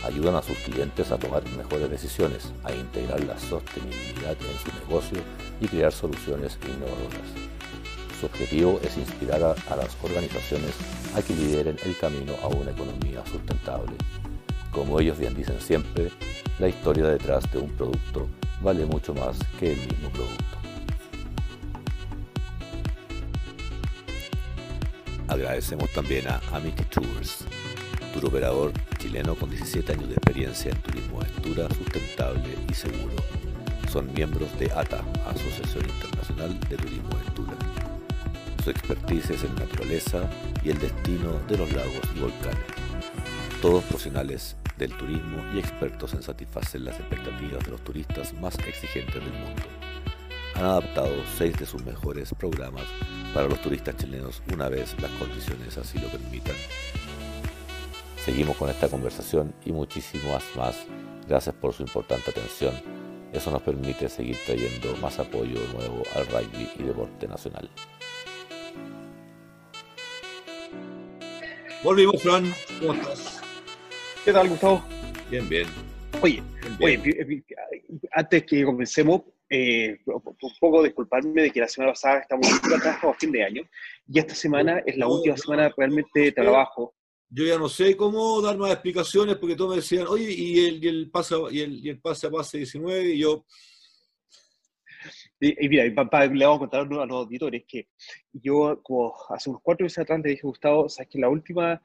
[0.06, 5.20] ayudan a sus clientes a tomar mejores decisiones, a integrar la sostenibilidad en su negocio
[5.60, 7.59] y crear soluciones innovadoras.
[8.20, 10.72] Su objetivo es inspirar a, las organizaciones
[11.16, 13.94] a que lideren el camino a una economía sustentable.
[14.72, 16.12] Como ellos bien dicen siempre,
[16.60, 18.28] la historia detrás de un producto
[18.62, 20.44] vale mucho más que el mismo producto.
[25.30, 27.46] Agradecemos también a Amity Tours,
[28.14, 33.16] tour operador chileno con 17 años de experiencia en turismo aventura sustentable y seguro.
[33.90, 37.69] Son miembros de ATA, Asociación Internacional de Turismo Aventura.
[38.64, 40.30] Su expertise es en naturaleza
[40.64, 42.66] y el destino de los lagos y volcanes.
[43.62, 49.16] Todos profesionales del turismo y expertos en satisfacer las expectativas de los turistas más exigentes
[49.16, 49.64] del mundo.
[50.56, 52.86] Han adaptado seis de sus mejores programas
[53.34, 56.56] para los turistas chilenos una vez las condiciones así lo permitan
[58.18, 60.76] Seguimos con esta conversación y muchísimas más.
[61.28, 62.74] Gracias por su importante atención.
[63.32, 67.70] Eso nos permite seguir trayendo más apoyo nuevo al rugby y deporte nacional.
[71.84, 72.54] Volvimos, Fran.
[72.80, 73.42] ¿Cómo estás?
[74.26, 74.84] ¿Qué tal, Gustavo?
[75.30, 75.68] Bien, bien.
[76.22, 76.44] Oye,
[76.82, 77.44] oye
[78.12, 83.14] antes que comencemos, eh, un poco disculparme de que la semana pasada estamos atrás a
[83.14, 83.64] fin de año
[84.08, 86.94] y esta semana es la última semana realmente de trabajo
[87.32, 90.84] yo ya no sé cómo dar más explicaciones porque todos me decían, oye, y el,
[90.84, 93.46] y el, pase, y el, y el pase a pase 19, y yo...
[95.42, 97.88] Y, mira, mi papá, le vamos a contar a los auditores que
[98.34, 101.82] yo, como hace unos cuatro meses atrás, le dije, Gustavo, sabes que la última,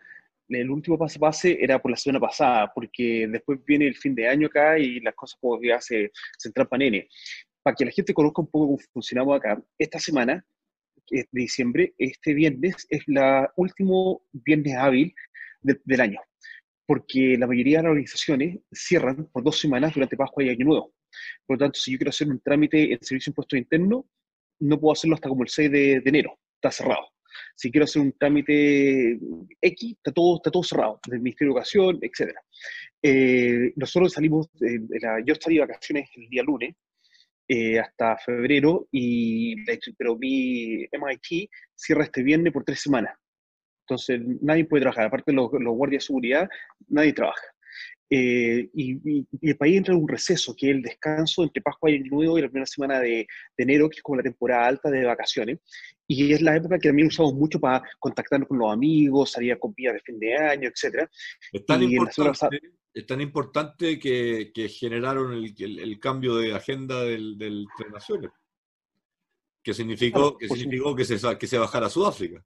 [0.48, 4.14] el último pase a pase era por la semana pasada, porque después viene el fin
[4.14, 7.06] de año acá y las cosas como ya se, se entrampan en
[7.62, 10.44] Para que la gente conozca un poco cómo funcionamos acá, esta semana
[11.10, 15.14] de diciembre, este viernes, es la último viernes hábil
[15.62, 16.20] del año,
[16.86, 20.92] porque la mayoría de las organizaciones cierran por dos semanas durante Pascua y Año Nuevo.
[21.46, 24.06] Por lo tanto, si yo quiero hacer un trámite en servicio de impuestos interno,
[24.60, 27.08] no puedo hacerlo hasta como el 6 de, enero, está cerrado.
[27.56, 29.18] Si quiero hacer un trámite
[29.60, 32.32] X, está todo, está todo cerrado, del Ministerio de Educación, etc.
[33.02, 34.48] Eh, nosotros salimos,
[35.26, 36.76] yo salí de vacaciones el día lunes,
[37.46, 39.54] eh, hasta febrero, y,
[39.98, 43.18] pero mi MIT cierra este viernes por tres semanas.
[43.86, 45.06] Entonces, nadie puede trabajar.
[45.06, 46.48] Aparte de los, guardias de seguridad,
[46.88, 47.42] nadie trabaja.
[48.10, 51.94] Eh, y, el país entra en un receso, que es el descanso entre Pascua y
[51.94, 55.04] el Nuevo y la primera semana de, enero, que es como la temporada alta de
[55.04, 55.58] vacaciones.
[56.06, 59.58] Y es la época que también usamos mucho para contactarnos con los amigos, salir a
[59.58, 61.08] copiar de fin de año, etc.
[61.52, 62.60] Es tan, importante,
[62.92, 68.30] es tan importante que, generaron el, cambio de agenda del, del Tres Naciones,
[69.62, 72.44] que significó, que, significó que, se, que se bajara a Sudáfrica.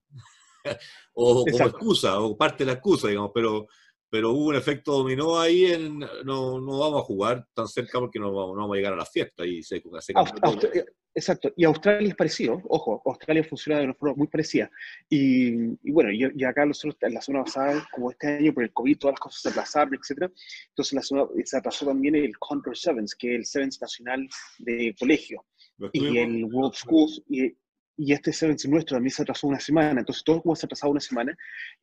[1.14, 3.66] o como excusa, o parte de la excusa, digamos, pero,
[4.10, 8.18] pero hubo un efecto dominó ahí en no, no vamos a jugar tan cerca porque
[8.18, 10.84] no vamos, no vamos a llegar a la fiesta y se, se eh,
[11.18, 14.70] Exacto, y Australia es parecido, ojo, Australia funciona de una forma muy parecida.
[15.08, 15.48] Y,
[15.82, 18.98] y bueno, y, acá nosotros en la zona pasada, como este año por el COVID,
[18.98, 20.30] todas las cosas se aplazaron, etc.
[20.68, 24.94] Entonces la zona, se atrasó también el Condor Sevens, que es el Sevens nacional de
[24.96, 25.44] colegio,
[25.92, 27.52] y el World Schools, y,
[28.00, 31.00] y este evento nuestro también se atrasó una semana, entonces todo como se atrasado una
[31.00, 31.36] semana,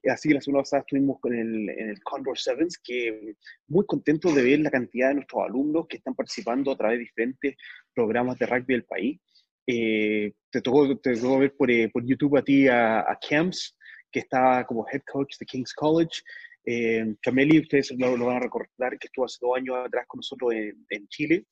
[0.10, 3.36] así que la semana pasada estuvimos con el, en el Condor Sevens, que
[3.68, 7.04] muy contentos de ver la cantidad de nuestros alumnos que están participando a través de
[7.04, 7.56] diferentes
[7.94, 9.20] programas de rugby del país.
[9.68, 13.76] Eh, te, tocó, te tocó ver por, eh, por, YouTube a ti a, Camps,
[14.10, 16.22] que está como head coach de King's College.
[16.66, 20.54] Eh, Chameli, ustedes lo, van a recordar, que estuvo hace dos años atrás con nosotros
[20.54, 21.46] en, en Chile.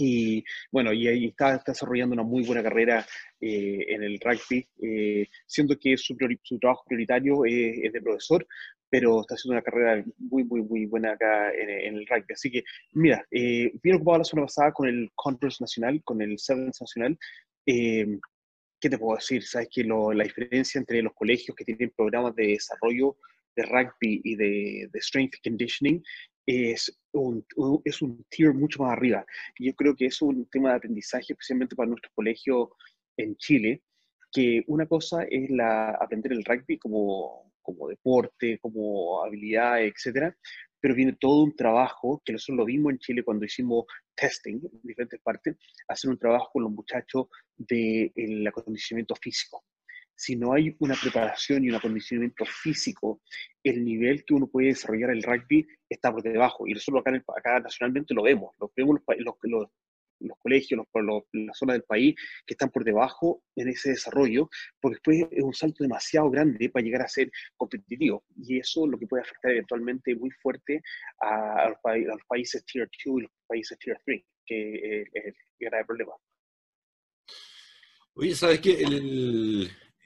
[0.00, 3.04] Y bueno, y ahí está, desarrollando una muy buena carrera
[3.40, 8.46] eh, en el rugby, eh, siendo que su, su trabajo prioritario es de profesor,
[8.88, 12.32] pero está haciendo una carrera muy, muy, muy buena acá en, el rugby.
[12.32, 12.62] Así que,
[12.92, 17.18] mira, eh, bien ocupado la semana pasada con el Conference Nacional, con el Sevens Nacional.
[17.66, 18.06] Eh,
[18.80, 19.42] ¿Qué te puedo decir?
[19.42, 23.16] Sabes que la diferencia entre los colegios que tienen programas de desarrollo
[23.56, 26.00] de rugby y de, de strength conditioning
[26.48, 27.44] es un,
[27.84, 29.24] es un tier mucho más arriba.
[29.58, 32.70] Y yo creo que es un tema de aprendizaje, especialmente para nuestro colegio
[33.18, 33.82] en Chile,
[34.32, 40.34] que una cosa es la, aprender el rugby como, como deporte, como habilidad, etcétera,
[40.80, 43.84] pero viene todo un trabajo que nosotros lo vimos en Chile cuando hicimos
[44.14, 45.56] testing en diferentes partes,
[45.88, 47.26] hacer un trabajo con los muchachos
[47.56, 49.64] del de acondicionamiento físico.
[50.18, 53.20] Si no hay una preparación y un acondicionamiento físico,
[53.62, 56.66] el nivel que uno puede desarrollar el rugby está por debajo.
[56.66, 59.68] Y nosotros acá, acá nacionalmente lo vemos, lo vemos los, los,
[60.18, 64.50] los colegios, los, las zonas del país que están por debajo en ese desarrollo,
[64.80, 68.24] porque después es un salto demasiado grande para llegar a ser competitivo.
[68.36, 70.82] Y eso es lo que puede afectar eventualmente muy fuerte
[71.20, 71.78] a, los,
[72.26, 76.12] países Tier 2 y los países Tier 3, que es el grave problema.
[78.14, 78.82] Oye, ¿sabes qué?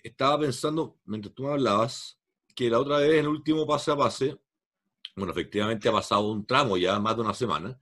[0.03, 2.19] Estaba pensando, mientras tú me hablabas,
[2.55, 4.39] que la otra vez, en el último pase a pase,
[5.17, 7.79] bueno, efectivamente ha pasado un tramo ya, más de una semana,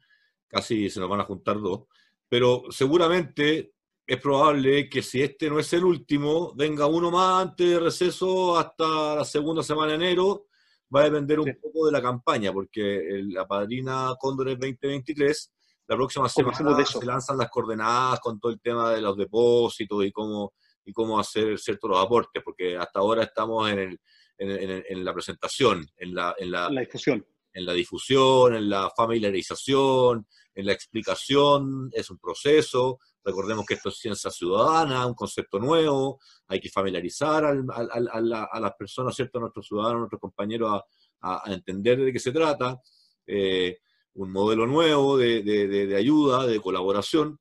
[0.48, 1.82] casi se nos van a juntar dos,
[2.28, 3.74] pero seguramente
[4.10, 8.58] es probable que si este no es el último, venga uno más antes de receso
[8.58, 10.46] hasta la segunda semana de enero.
[10.92, 15.52] Va a depender un poco de la campaña, porque la padrina Cóndores 2023,
[15.86, 20.10] la próxima semana se lanzan las coordenadas con todo el tema de los depósitos y
[20.10, 20.54] cómo,
[20.84, 24.00] y cómo hacer ciertos los aportes, porque hasta ahora estamos en, el,
[24.38, 27.26] en, en, la presentación, en la, en la, la difusión.
[27.52, 32.98] En la difusión, en la familiarización, en la explicación, es un proceso.
[33.24, 39.14] Recordemos que esto es ciencia ciudadana, un concepto nuevo, hay que familiarizar a, las personas,
[39.14, 39.38] ¿cierto?
[39.38, 40.80] a nuestros ciudadanos, a nuestros compañeros
[41.20, 42.80] a, entender de qué se trata.
[43.26, 43.78] Eh,
[44.14, 47.38] un modelo nuevo de, ayuda, de colaboración.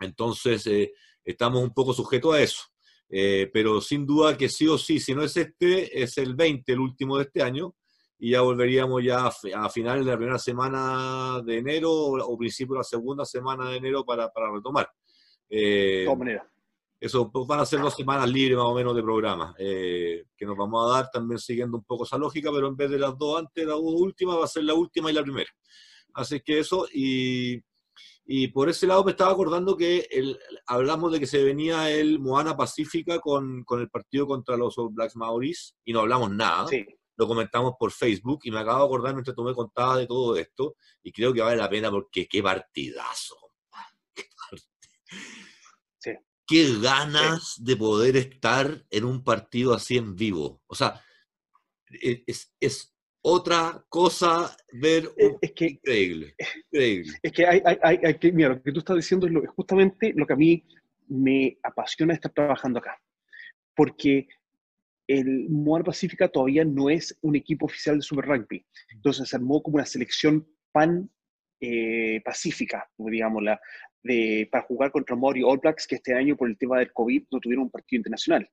[0.00, 0.92] Entonces, eh,
[1.24, 2.62] estamos un poco sujetos a eso.
[3.08, 6.72] Eh, pero sin duda que sí o sí, si no es este, es el 20,
[6.72, 7.74] el último de este año,
[8.18, 12.78] y ya volveríamos ya a, finales de la primera semana de enero o, principio de
[12.78, 14.88] la segunda semana de enero para, para retomar.
[15.48, 16.50] Eh, de manera.
[17.04, 20.46] Eso pues, van a ser dos semanas libres más o menos de programa, eh, que
[20.46, 23.18] nos vamos a dar también siguiendo un poco esa lógica, pero en vez de las
[23.18, 25.50] dos antes, la dos última va a ser la última y la primera.
[26.14, 27.60] Así que eso, y,
[28.26, 32.18] y por ese lado me estaba acordando que el, hablamos de que se venía el
[32.18, 36.66] Moana Pacífica con, con el partido contra los Blacks Maoris y no hablamos nada.
[36.68, 40.06] Sí lo comentamos por Facebook y me acabo de acordar mientras tú me contabas de
[40.06, 43.36] todo esto y creo que vale la pena porque qué partidazo.
[46.46, 50.60] Qué, ganas de poder estar en un partido así en vivo.
[50.66, 51.02] O sea,
[51.90, 52.93] e, es,
[53.26, 56.34] otra cosa ver eh, es que, increíble,
[56.66, 57.12] increíble.
[57.22, 60.26] Es que hay, hay, hay, que, mira, lo que tú estás diciendo es justamente lo
[60.26, 60.62] que a mí
[61.08, 63.00] me apasiona estar trabajando acá.
[63.74, 64.28] Porque
[65.06, 68.64] el Moana Pacífica todavía no es un equipo oficial de Super Rugby.
[68.90, 71.10] Entonces se armó como una selección pan
[71.60, 73.58] eh, pacífica, digámosla,
[74.02, 77.24] de, para jugar contra Mori All Blacks, que este año por el tema del COVID
[77.30, 78.46] no tuvieron un partido internacional.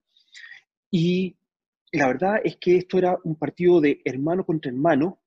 [0.90, 1.36] Y
[1.92, 5.20] la verdad es que esto era un partido de hermano contra hermano,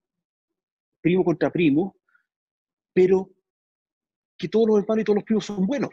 [0.99, 1.95] primo contra primo,
[2.91, 3.29] pero
[4.37, 5.91] que todos los hermanos y todos los primos son buenos.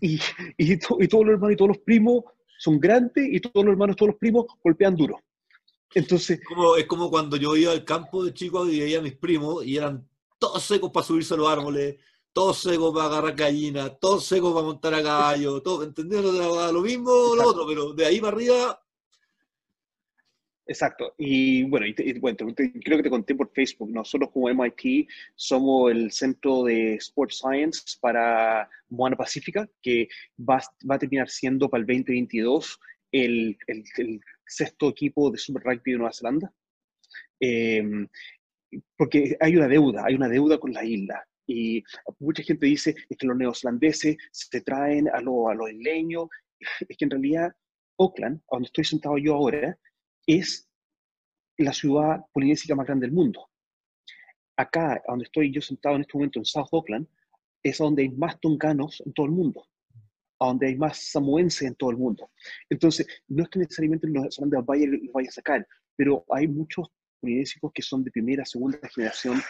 [0.00, 0.20] Y,
[0.56, 2.24] y, y todos los hermanos y todos los primos
[2.58, 5.18] son grandes y todos los hermanos, todos los primos golpean duro.
[5.94, 6.40] Entonces...
[6.46, 9.66] Como, es como cuando yo iba al campo de chico y veía a mis primos
[9.66, 11.96] y eran todos secos para subirse a los árboles,
[12.32, 16.36] todos secos para agarrar gallinas, todos secos para montar a caballo, todo, ¿entendieron?
[16.72, 18.80] Lo mismo lo otro, pero de ahí para arriba
[20.66, 21.14] Exacto.
[21.18, 26.12] Y bueno, y, bueno creo que te conté por Facebook, nosotros como MIT somos el
[26.12, 30.08] centro de Sports Science para Moana Pacífica, que
[30.38, 32.78] va, va a terminar siendo para el 2022
[33.12, 36.52] el, el, sexto equipo de Super Rugby de Nueva Zelanda.
[37.38, 38.08] Em,
[38.96, 41.24] porque hay una deuda, hay una deuda con la isla.
[41.46, 41.82] Y
[42.20, 46.28] mucha gente dice que los neozelandeses se traen a, lo, a los isleños.
[46.88, 47.52] Es que en realidad
[47.98, 49.76] Auckland, donde estoy sentado yo ahora,
[50.26, 50.68] es
[51.56, 53.48] la ciudad polinésica más grande del mundo.
[54.56, 57.06] Acá, donde estoy yo sentado en este momento en South Auckland,
[57.62, 59.66] es donde hay más tonganos en todo el mundo,
[60.38, 62.30] donde hay más samoenses en todo el mundo.
[62.68, 65.66] Entonces, no es que necesariamente los Zelanda vaya, los vaya a sacar,
[65.96, 66.88] pero hay muchos
[67.20, 69.40] polinésicos que son de primera, segunda generación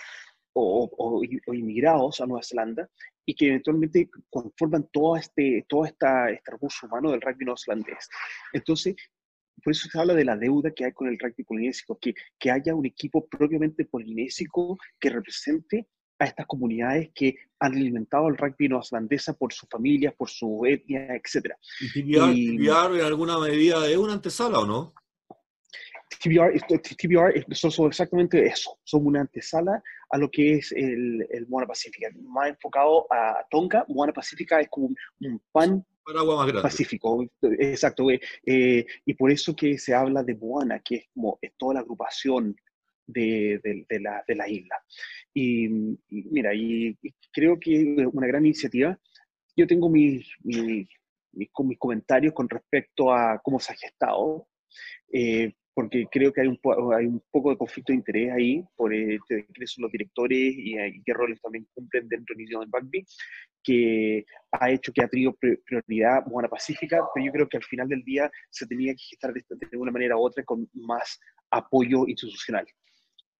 [0.52, 2.88] o, inmigrados a Nueva Zelanda
[3.24, 8.08] y que eventualmente conforman todo este, todo esta, este recurso humano del rugby neozelandés.
[8.52, 8.96] Entonces,
[9.62, 12.50] por eso se habla de la deuda que hay con el rugby polinésico, que, que
[12.50, 15.86] haya un equipo propiamente polinésico que represente
[16.18, 21.14] a estas comunidades que han alimentado al rugby neozelandesa por sus familias, por su etnia,
[21.14, 21.54] etc.
[21.94, 24.94] ¿Y TBR, en alguna medida es una antesala o no?
[26.22, 26.60] TBR,
[26.98, 32.08] TBR son, exactamente eso, son una antesala a lo que es el, el Moana Pacífica,
[32.24, 33.86] más enfocado a Tonga.
[33.88, 34.88] Moana Pacífica es como
[35.20, 35.84] un, pan
[36.62, 38.06] Pacífico, exacto.
[38.10, 41.80] Eh, y por eso que se habla de Moana, que es como es toda la
[41.80, 42.56] agrupación
[43.06, 44.76] de, de, la, de la, isla.
[45.34, 45.68] Y,
[46.08, 46.96] mira, y,
[47.32, 48.98] creo que es una gran iniciativa.
[49.56, 50.88] Yo tengo mis, mis,
[51.32, 54.48] mis, comentarios con respecto a cómo se ha gestado.
[55.12, 56.58] Eh, porque creo que hay un,
[56.94, 60.74] hay un poco de conflicto de interés ahí por eh, quiénes son los directores y,
[61.06, 63.02] qué roles también cumplen dentro del del rugby,
[63.62, 67.88] que ha hecho que ha tenido prioridad Moana Pacífica, pero yo creo que al final
[67.88, 71.18] del día se tenía que gestar de, de una manera u otra con más
[71.50, 72.66] apoyo institucional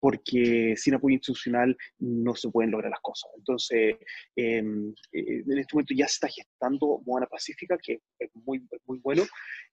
[0.01, 3.31] porque sin apoyo institucional no se pueden lograr las cosas.
[3.37, 3.97] Entonces,
[4.35, 8.99] em, eh, en este momento ya se está gestando Moana Pacífica, que es muy, muy
[8.99, 9.23] bueno.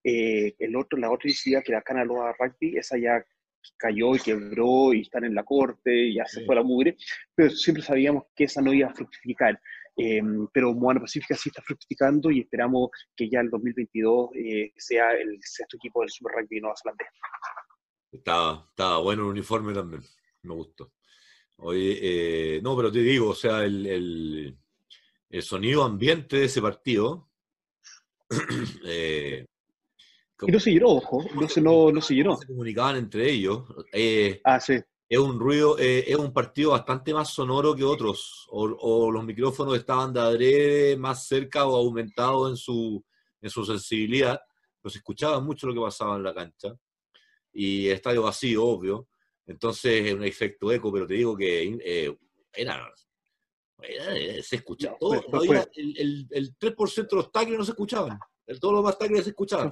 [0.03, 3.23] Eh, el otro, la otra iniciativa, que era Canaloa Rugby, esa ya
[3.77, 6.95] cayó y quebró y están en la corte y ya se fue la mugre,
[7.35, 9.59] pero siempre sabíamos que esa no iba a fructificar.
[9.99, 15.13] Em, pero Moana Pacífica sí está fructificando y esperamos que ya el 2022 eh, sea
[15.13, 17.05] el sexto equipo del Super Rugby Nueva Zelanda.
[18.17, 20.03] Estaba, estaba bueno el uniforme también
[20.43, 20.91] me gustó.
[21.57, 24.57] Oye, eh, no, pero te digo, o sea, el,
[25.41, 27.29] sonido ambiente de ese partido.
[28.89, 29.45] Eh,
[30.41, 32.37] y no se llenó, ojo, no se, no, no se llenó.
[32.37, 33.63] Se comunicaban entre ellos.
[33.91, 34.75] Eh, ah, sí.
[35.09, 40.13] Es un ruido, es un partido bastante más sonoro que otros, o, los micrófonos estaban
[40.13, 43.03] de adrede más cerca o aumentados en su,
[43.41, 44.39] en su sensibilidad,
[44.81, 46.77] pero se escuchaba mucho lo que pasaba en la cancha.
[47.59, 49.07] Y estadio vacío, obvio.
[49.47, 52.15] Entonces es un efecto eco, pero te digo que eh,
[52.53, 52.93] era,
[53.81, 55.15] eh, se escuchaba todo.
[55.73, 58.19] el, el, 3% de los tackles no se escuchaban.
[58.45, 59.71] El, todos los más tackles se escuchaban.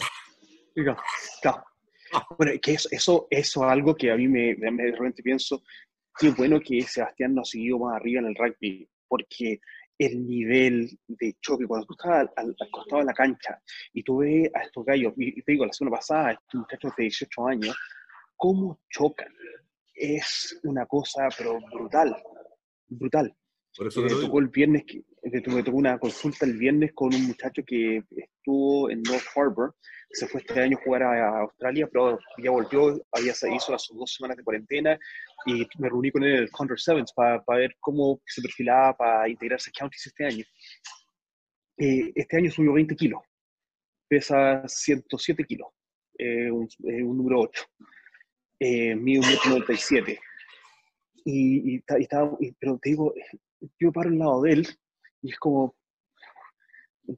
[2.38, 5.62] Bueno, que eso, eso, eso es algo que a mí me, me realmente pienso,
[6.18, 9.60] qué bueno que Sebastián no ha seguido más arriba en el rugby, porque
[9.98, 13.62] el nivel de choque, cuando tú estás al, costado de la cancha
[13.94, 17.04] y tú ves a estos gallos, y te digo, la semana pasada, estos muchachos de
[17.04, 17.76] 18 años,
[18.36, 19.34] cómo chocan.
[19.94, 22.16] Es una cosa, pero brutal,
[22.88, 23.34] brutal.
[23.78, 24.84] Por eso me tocó el viernes,
[25.32, 29.76] me tocó una consulta el viernes con un muchacho que estuvo en North Harbor,
[30.12, 34.14] se fue este año a jugar a Australia, pero ya volvió, había, hizo las dos
[34.14, 35.00] semanas de cuarentena
[35.46, 39.28] y me reuní con él en el Condor Sevens para ver cómo se perfilaba para
[39.30, 40.46] integrarse a Counties este año.
[41.78, 43.22] Eh, este año subió 20 kilos,
[44.08, 45.68] pesa 107 kilos,
[46.18, 47.64] eh, un, un número 8
[48.60, 50.18] eh, mido 1,97
[51.26, 53.14] y, y, estaba, pero te digo,
[53.80, 54.68] yo paro al lado de él
[55.26, 55.76] y es como,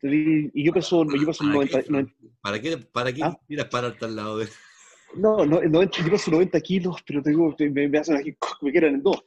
[0.02, 2.08] y yo peso, yo peso ¿Para 90, qué,
[2.42, 3.70] ¿Para qué, para qué ¿Ah?
[3.70, 4.48] pararte al lado de?
[5.16, 8.96] No, no, yo peso 90 kilos, pero te digo, me, me hacen aquí, me quedan
[8.96, 9.24] en dos.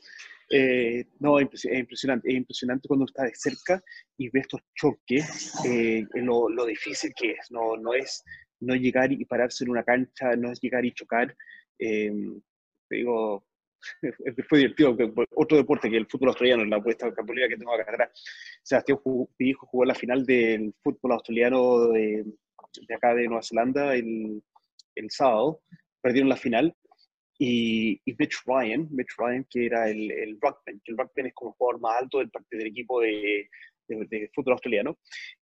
[0.51, 3.83] Eh, no, es impresionante, es impresionante cuando estás de cerca
[4.17, 8.25] y ves estos choques, eh, lo, lo, difícil que es, no, no es
[8.61, 11.37] no llegar y pararse en una cancha, no es llegar y chocar,
[11.79, 12.13] eh,
[12.91, 13.45] digo,
[14.49, 14.97] fue divertido,
[15.35, 18.11] otro deporte que el fútbol australiano, la apuesta campolina que tengo acá atrás.
[18.63, 18.99] Sebastián
[19.39, 22.25] mi hijo jugó la final del fútbol australiano de,
[22.87, 24.43] de acá de Nueva Zelanda el,
[24.95, 25.61] el, sábado,
[26.01, 26.75] perdieron la final.
[27.43, 31.35] Y, y, Mitch Ryan, Mitch Ryan, que era el, el Ruckman, que el Ruckman es
[31.35, 33.49] como el jugador más alto del, del equipo de,
[33.89, 34.99] de, fútbol australiano,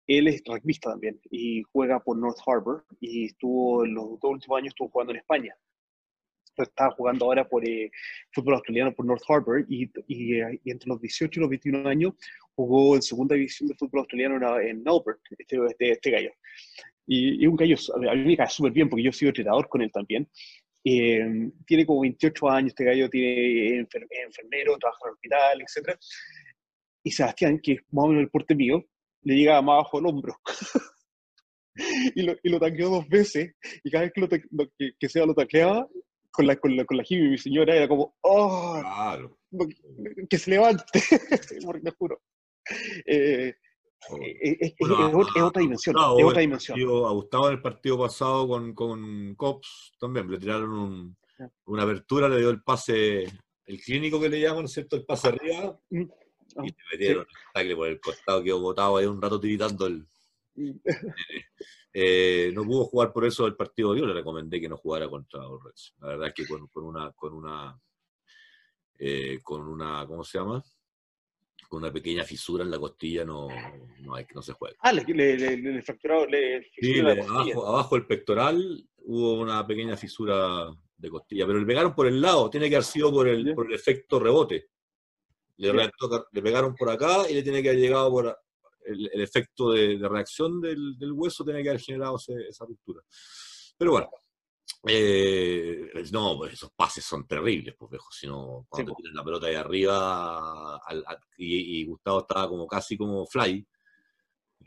[0.07, 4.59] él es rugbyista también y juega por North Harbour y estuvo en los dos últimos
[4.59, 5.57] años estuvo jugando en España
[6.63, 7.91] está jugando ahora por eh,
[8.33, 11.89] fútbol australiano por North Harbour y, y, eh, y, entre los 18 y los 21
[11.89, 12.15] años
[12.55, 16.31] jugó en segunda división de fútbol australiano en Melbourne, este, este, este gallo.
[17.07, 17.77] Y, y, un gallo,
[18.09, 20.29] a mí me cae súper bien porque yo sido entrenador con él también.
[20.87, 25.99] Eh, tiene como 28 años, este gallo tiene enfer enfermero, trabaja en el hospital, etc.
[27.03, 28.85] Y Sebastián, que es más o menos el porte mío,
[29.23, 30.37] le llega más abajo el hombro.
[32.15, 34.43] y, lo, y lo taqueó dos veces, y cada vez que, lo, que,
[34.99, 35.89] que lo taqueaba,
[36.35, 38.79] con la, con la, con la mi señora, era como, ¡oh!
[38.81, 39.39] Claro.
[40.29, 40.85] Que se levante,
[41.65, 42.21] porque juro.
[43.07, 45.95] Eh, eh, eh, es, es, otra dimensión.
[46.19, 46.81] es otra dimensión.
[46.81, 51.17] a Gustavo en el partido pasado con, con Cops también le tiraron un,
[51.67, 53.27] una apertura, le dio el pase,
[53.67, 54.97] el clínico que le llaman, ¿no es cierto?
[54.97, 55.79] El pase arriba.
[55.91, 56.03] Mm.
[56.65, 60.05] Y le metieron el tackle por el costado, quedó botado ahí un rato tiritando el.
[61.97, 63.95] Eh, no pudo jugar por eso el partido.
[63.95, 65.95] Yo le recomendé que no jugara contra los Reds.
[66.01, 67.81] La verdad es que con, una, con una,
[68.99, 70.63] eh, con una, ¿cómo se llama?
[71.69, 73.47] Con una pequeña fisura en la costilla no,
[74.01, 74.77] no, hay, no se juega.
[74.81, 80.67] Ah, le, le, le, fracturó, le sí, abajo, abajo el pectoral hubo una pequeña fisura
[80.97, 83.67] de costilla, pero le pegaron por el lado, tiene que haber sido por el, por
[83.67, 84.71] el efecto rebote.
[85.59, 88.44] Le, le, pegaron por acá y le tiene que haber llegado por,
[88.85, 93.03] el, efecto de, reacción del, hueso tiene que haber generado esa ruptura.
[93.77, 94.11] Pero bueno,
[94.87, 98.11] eh, no, pues esos pases son terribles, pues viejo.
[98.11, 100.81] Si no, cuando sí, la pelota de arriba
[101.39, 103.67] y, Gustavo estaba como casi como fly.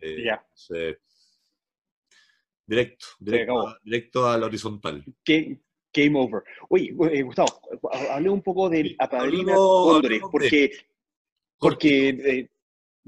[0.02, 0.46] Eh, ya.
[2.66, 5.04] directo, directo, directo al horizontal.
[5.26, 6.44] Game, over.
[6.70, 7.48] Oye, eh, Gustavo,
[8.12, 10.72] hable un poco de la Padrina Cóndores, porque,
[11.58, 12.50] porque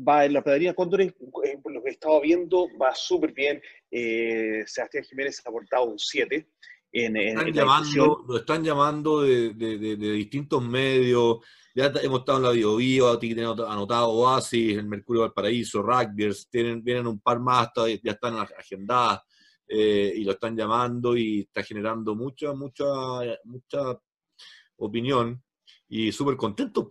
[0.08, 3.62] va en la Padrina Cóndores, lo que he estado viendo, va súper bien.
[3.90, 6.48] Sebastián Jiménez ha aportado un 7
[6.92, 9.54] están llamando, lo están llamando de,
[9.96, 11.38] distintos medios.
[11.76, 17.08] Ya hemos estado en la aquí tienen anotado Oasis, el Mercurio Valparaíso, Rugbyers, tienen, vienen
[17.08, 17.70] un par más,
[18.04, 19.22] ya están agendadas
[19.68, 22.86] eh, y lo están llamando y está generando mucha, mucha,
[23.44, 24.00] mucha
[24.78, 25.42] opinión
[25.88, 26.90] y súper contento.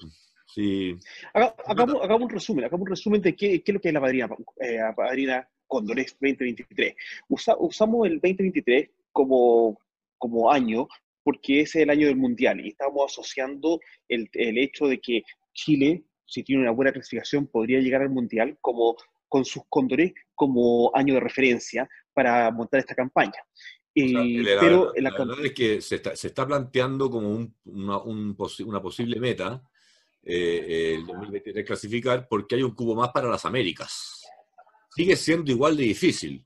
[0.58, 0.98] Sí.
[1.34, 4.28] hagamos, un resumen, hagamos un resumen de qué, qué es lo que es la padrina,
[4.60, 6.96] eh, padrina Condores 2023.
[7.28, 9.78] usamos el 2023 como
[10.16, 10.88] como año,
[11.22, 13.78] porque es el año del Mundial y estamos asociando
[14.08, 15.22] el, el hecho de que
[15.54, 18.96] Chile, si tiene una buena clasificación, podría llegar al Mundial como
[19.28, 23.44] con sus cóndores como año de referencia para montar esta campaña.
[23.94, 28.82] pero la, verdad es que se está, se está planteando como un, una, un una,
[28.82, 29.62] posible meta
[30.30, 34.26] eh, el 2023 clasificar porque hay un cubo más para las Américas.
[34.94, 36.44] Sigue siendo igual de difícil,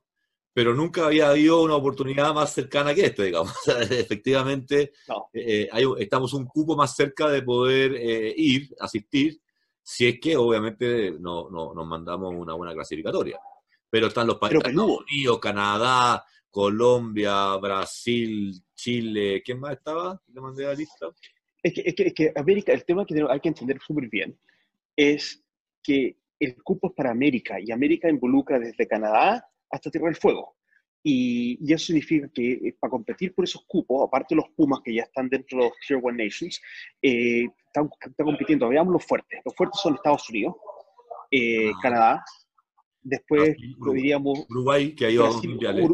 [0.53, 3.53] pero nunca había habido una oportunidad más cercana que esta, digamos.
[3.91, 4.93] Efectivamente,
[5.33, 9.41] eh, hay, estamos un cupo más cerca de poder eh, ir, asistir,
[9.83, 13.37] si es que obviamente no, no, nos mandamos una buena clasificatoria.
[13.91, 20.23] Pero están los países Estados Unidos, Canadá, Colombia, Brasil, Chile, ¿quién más estaba?
[20.29, 21.09] ¿Le mandé la lista?
[21.63, 24.37] Es que, es que, es que América, el tema que hay que entender súper bien
[24.97, 25.43] es
[25.83, 30.57] que el cupo es para América y América involucra desde Canadá hasta Tierra del Fuego.
[31.05, 34.95] Y, eso significa que eh, para competir por esos cupos, aparte de los Pumas que
[34.95, 36.61] ya están dentro de los Tier One Nations,
[37.01, 39.41] eh, están, compitiendo, veamos los fuertes.
[39.45, 40.55] Los fuertes son Estados Unidos,
[41.31, 41.79] eh, ah.
[41.83, 42.25] Canadá,
[43.01, 44.47] después lo diríamos...
[44.49, 45.89] Uruguay, que ha ido a los mundiales.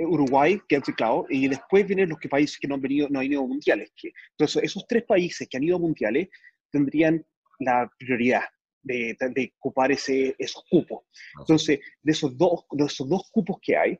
[0.00, 3.20] Uruguay, que ha claro, y después vienen los que países que no han, venido, no
[3.20, 3.92] han ido a mundiales.
[3.96, 6.28] Que, entonces, esos tres países que han ido a mundiales
[6.70, 7.24] tendrían
[7.58, 8.42] la prioridad
[8.82, 11.04] de, de ocupar ese, esos cupos.
[11.38, 13.98] Entonces, de esos, dos, de esos dos cupos que hay,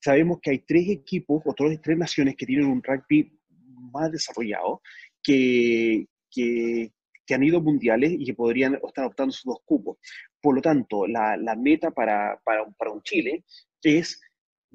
[0.00, 3.38] sabemos que hay tres equipos o tres, tres naciones que tienen un rugby
[3.92, 4.82] más desarrollado
[5.22, 6.92] que, que,
[7.26, 9.98] que, han ido mundiales y que podrían estar optando esos dos cupos.
[10.40, 13.44] Por lo tanto, la, la meta para, para, para, un Chile
[13.82, 14.20] es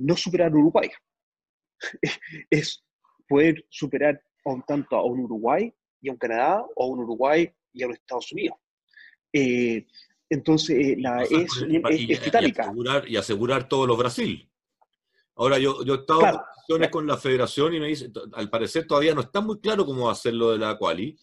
[0.02, 0.90] no superar Uruguay,
[2.50, 2.84] es
[3.28, 7.50] poder superar un, tanto a un Uruguay y a un Canadá o a un Uruguay
[7.74, 8.58] y a los Estados Unidos.
[9.34, 9.86] Eh,
[10.30, 12.74] entonces, eh, la, es, es, titánica.
[13.08, 14.50] Y asegurar, todos los Brasil.
[15.36, 18.88] Ahora, yo, yo he estado en discusiones con la federación y me dice, al parecer
[18.88, 21.18] todavía no está muy claro cómo hacerlo de la quali,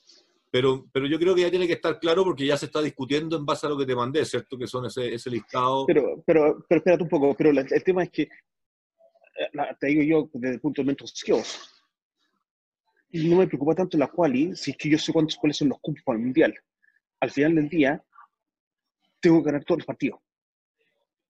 [0.51, 3.37] pero, pero yo creo que ya tiene que estar claro porque ya se está discutiendo
[3.37, 4.57] en base a lo que te mandé, ¿cierto?
[4.57, 5.85] Que son ese, ese listado.
[5.87, 8.29] Pero, pero, pero espérate un poco, pero el tema es que,
[9.79, 11.35] te digo yo desde el punto de vista
[13.11, 15.79] no me preocupa tanto la quali si es que yo sé cuántos, cuáles son los
[15.81, 16.55] cupos para el mundial
[17.21, 18.03] al final del día,
[19.21, 20.21] tengo que ganar todos los partidos.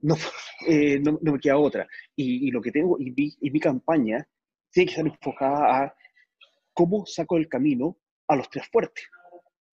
[0.01, 0.17] No,
[0.69, 1.87] eh, no, me queda otra.
[2.15, 4.27] Y, lo que tengo, y mi, campaña,
[4.71, 5.95] tiene que estar enfocada a
[6.73, 7.99] cómo saco el camino
[8.29, 9.05] a los tres fuertes.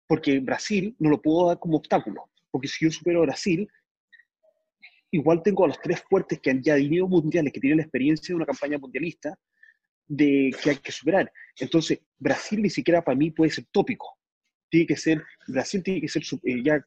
[0.07, 2.29] Porque Brasil no lo puedo dar como obstáculo.
[2.51, 3.67] Porque si yo supero a Brasil,
[5.15, 8.33] igual tengo a los tres fuertes que han ya venido mundiales, que tienen la experiencia
[8.33, 9.37] de una campaña mundialista,
[10.07, 11.31] de que hay que superar.
[11.59, 14.17] Entonces, Brasil ni siquiera para mí puede ser tópico
[14.75, 16.85] tiene que ser, Brasil tiene que ser eh, ya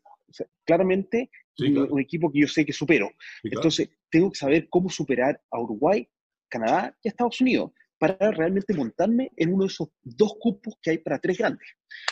[0.65, 3.11] claramente un, equipo que yo sé que supero.
[3.43, 6.07] Entonces, tengo que saber cómo superar a Uruguay,
[6.49, 10.99] Canadá y Estados Unidos para realmente montarme en uno de esos dos cupos que hay
[10.99, 11.67] para tres grandes.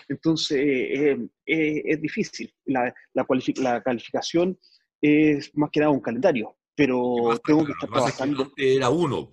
[0.09, 2.53] Entonces, eh, eh, es difícil.
[2.65, 3.27] La, la,
[3.59, 4.59] la, calificación
[5.01, 8.43] es más que nada un calendario, pero tengo que estar trabajando.
[8.45, 9.31] antes era uno,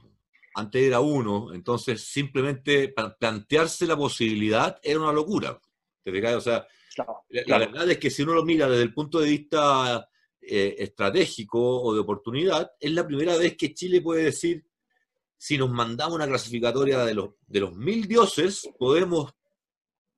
[0.55, 5.59] antes era uno, entonces simplemente plantearse la posibilidad era una locura.
[6.03, 6.67] ¿Te O sea,
[7.47, 10.07] la, verdad es que si uno lo mira desde el punto de vista
[10.41, 14.65] eh, estratégico o de oportunidad, es la primera vez que Chile puede decir,
[15.37, 19.33] si nos mandamos una clasificatoria de los, de los mil dioses, podemos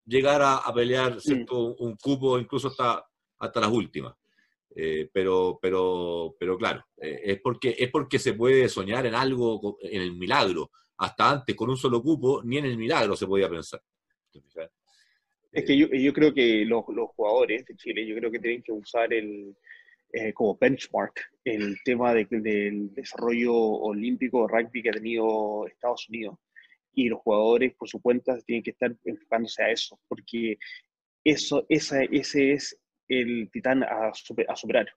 [0.06, 1.18] llegar a, pelear
[1.50, 3.06] un cupo incluso hasta,
[3.40, 4.14] hasta las últimas.
[4.78, 9.78] Eh, pero, pero, pero claro, eh, es, porque, es porque se puede soñar en algo,
[9.82, 10.72] en el milagro.
[10.98, 13.82] Hasta antes, con un solo cupo, ni en el milagro se podía pensar.
[15.52, 18.62] Es que yo, yo creo que los, los, jugadores de Chile, yo creo que tienen
[18.62, 19.56] que usar el,
[20.12, 21.14] eh, como benchmark
[21.44, 26.38] el tema del desarrollo olímpico de rugby que ha tenido Estados Unidos.
[26.94, 30.58] Y los jugadores, por su cuenta, tienen que estar enfocándose a eso, porque
[31.24, 32.78] eso, esa, ese es
[33.08, 34.88] el titán a, superar.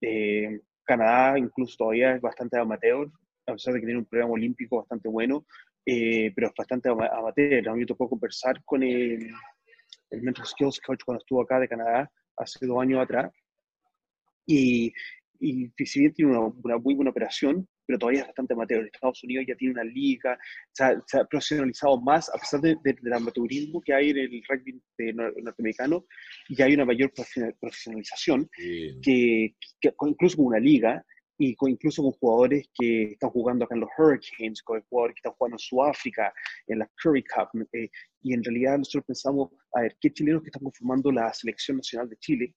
[0.00, 3.08] Eh, Canadá incluso todavía es bastante amateur,
[3.46, 5.46] a pesar de que tiene un programa olímpico bastante bueno,
[5.86, 7.68] eh, pero es bastante amateur.
[7.68, 9.30] A mí me tocó conversar con el,
[10.10, 13.32] el Mental Skills Coach cuando estuvo acá de Canadá hace dos años atrás,
[14.46, 14.92] y,
[15.40, 18.86] y si bien tiene una, muy buena operación, pero todavía es bastante amateur.
[18.86, 20.38] Estados Unidos ya tiene una liga,
[20.72, 24.80] se ha, profesionalizado más, a pesar del amateurismo que hay en el rugby
[25.14, 26.06] norteamericano,
[26.48, 27.12] ya hay una mayor
[27.60, 28.48] profesionalización,
[29.02, 29.54] que,
[30.06, 31.04] incluso con una liga,
[31.36, 35.32] y incluso con jugadores que están jugando acá en los Hurricanes, con jugadores que están
[35.32, 36.32] jugando en Sudáfrica,
[36.68, 37.48] en la Curry Cup.
[37.72, 37.90] Eh,
[38.22, 42.08] y en realidad nosotros pensamos, a ver, ¿qué chilenos que están conformando la selección nacional
[42.08, 42.54] de Chile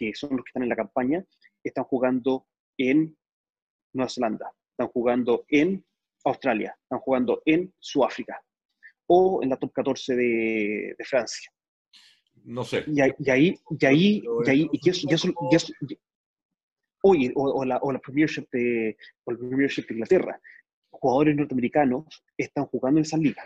[0.00, 1.22] que son los que están en la campaña,
[1.62, 2.46] están jugando
[2.78, 3.14] en
[3.92, 4.50] Nueva Zelanda,
[4.80, 5.84] están jugando en
[6.24, 8.42] Australia, están jugando en Sudáfrica
[9.06, 11.50] o en la top 14 de, Francia.
[12.44, 12.84] No sé.
[12.86, 15.28] Y, ahí, y ahí, y ahí, y ahí, y eso, y eso,
[17.02, 20.40] oye, o, la, o la Premiership de, o el Premiership de Inglaterra,
[20.90, 22.06] jugadores norteamericanos
[22.36, 23.44] están jugando en esas ligas.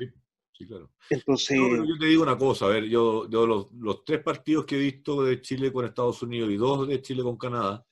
[0.53, 0.89] Sí, claro.
[1.11, 1.59] Entonces...
[1.59, 5.25] yo te digo una cosa, a ver, yo, los, los, tres partidos que he visto
[5.25, 7.85] de Chile con Estados Unidos y dos de Chile con Canadá,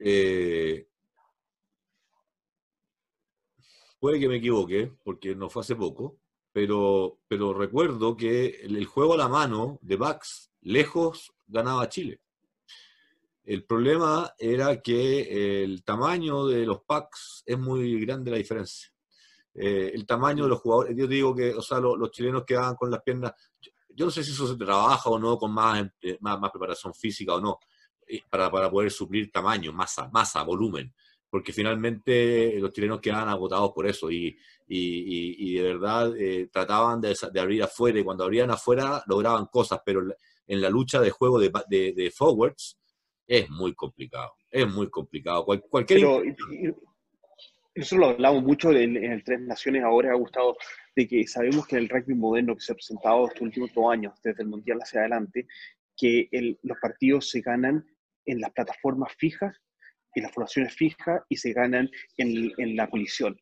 [0.00, 0.86] eh,
[4.04, 6.18] puede que me equivoque, porque no fue hace poco,
[6.52, 12.20] pero, pero recuerdo que el, juego a la mano de Bax, lejos, ganaba Chile.
[13.44, 18.92] El problema era que el tamaño de los packs es muy grande la diferencia.
[19.54, 20.94] Eh, el tamaño de los jugadores.
[20.94, 23.32] Yo digo que, o sea, los, chilenos que van con las piernas,
[23.88, 25.82] yo, no sé si eso se trabaja o no con más,
[26.20, 27.58] más, más preparación física o no,
[28.06, 30.92] eh, para, para, poder suplir tamaño, masa, masa, volumen,
[31.34, 36.12] porque finalmente los chilenos quedaban agotados por eso y, y, y, de verdad
[36.52, 40.00] trataban de, de, abrir afuera y cuando abrían afuera lograban cosas, pero
[40.46, 42.78] en la lucha de juego de, de, forwards
[43.26, 45.44] es muy complicado, es muy complicado.
[45.44, 46.06] cualquier
[47.74, 50.56] nosotros lo hablamos mucho en, el Tres Naciones ahora, ha gustado,
[50.94, 53.92] de que sabemos que en el rugby moderno que se ha presentado estos últimos dos
[53.92, 55.48] años, desde el Mundial hacia adelante,
[55.96, 56.28] que
[56.62, 57.84] los partidos se ganan
[58.24, 59.60] en las plataformas fijas,
[60.14, 63.36] en las formaciones fijas y se ganan en, en la colisión.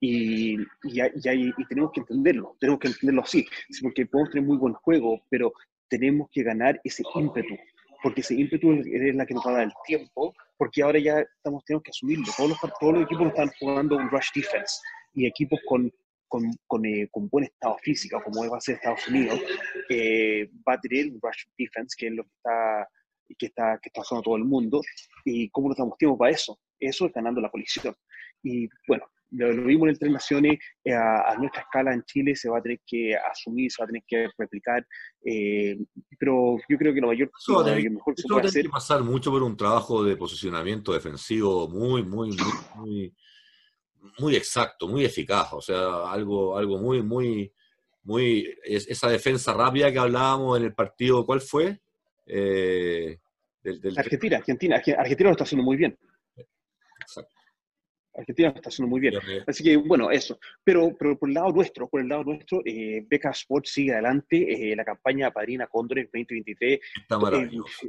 [0.00, 3.44] Y, y, y, tenemos que entenderlo, tenemos que entenderlo así,
[3.82, 5.52] porque podemos tener muy buen juego, pero
[5.88, 7.56] tenemos que ganar ese ímpetu,
[8.02, 11.20] porque ese ímpetu es la que nos va a dar el tiempo porque ahora ya
[11.20, 12.26] estamos, tenemos que asumirlo.
[12.36, 14.80] Todos los, todos los equipos están jugando un rush defense
[15.14, 15.90] y equipos con,
[16.26, 19.40] con, con, eh, con buen estado físico, como va a ser Estados Unidos,
[19.88, 22.88] eh, va a tener un rush defense, que es lo que está,
[23.36, 24.80] que está, que está haciendo todo el mundo.
[25.24, 26.58] ¿Y cómo nos damos tiempo para eso?
[26.78, 27.94] Eso es ganando la colisión.
[28.42, 32.48] Y bueno, lo, vimos en el Tres Naciones, eh, a, nuestra escala en Chile se
[32.48, 34.86] va a tener que asumir, se va a tener que replicar,
[35.24, 35.78] eh,
[36.18, 38.62] pero yo creo que lo mayor, eso mejor puede hacer...
[38.64, 42.36] que pasar mucho por un trabajo de posicionamiento defensivo muy, muy,
[42.76, 43.14] muy,
[44.18, 47.52] muy, exacto, muy eficaz, o sea, algo, algo muy, muy,
[48.04, 51.80] muy, esa defensa rápida que hablábamos en el partido, ¿cuál fue?
[52.28, 53.18] Eh,
[53.96, 55.98] Argentina, Argentina, Argentina lo está haciendo muy bien.
[57.00, 57.38] Exacto.
[58.18, 59.14] Argentina está haciendo muy bien.
[59.46, 60.38] Así que, bueno, eso.
[60.64, 64.72] Pero, pero por el lado nuestro, por el lado nuestro, eh, Beca Sports sigue adelante.
[64.72, 67.86] Eh, la campaña Padrina Cóndores 2023 está eh, maravilloso.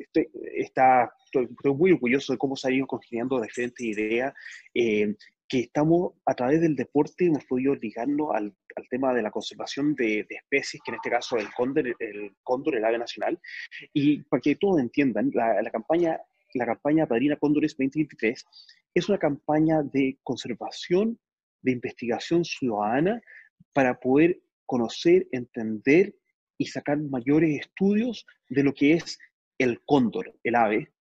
[0.56, 4.34] está, estoy, muy orgulloso de cómo se han ido congeniando diferentes ideas.
[5.50, 9.96] Que estamos, a través del deporte, hemos podido ligarnos al, al tema de la conservación
[9.96, 13.40] de, de, especies, que en este caso el cóndor, el cóndor, el ave nacional.
[13.92, 16.22] Y para que todos entiendan, la, la campaña
[16.54, 18.46] la campaña Padrina Cóndores 2023
[18.96, 21.20] es una campaña de conservación,
[21.62, 23.22] de investigación ciudadana
[23.74, 26.16] para poder conocer, entender
[26.58, 29.20] y sacar mayores estudios de lo que es
[29.58, 30.92] el cóndor, el ave.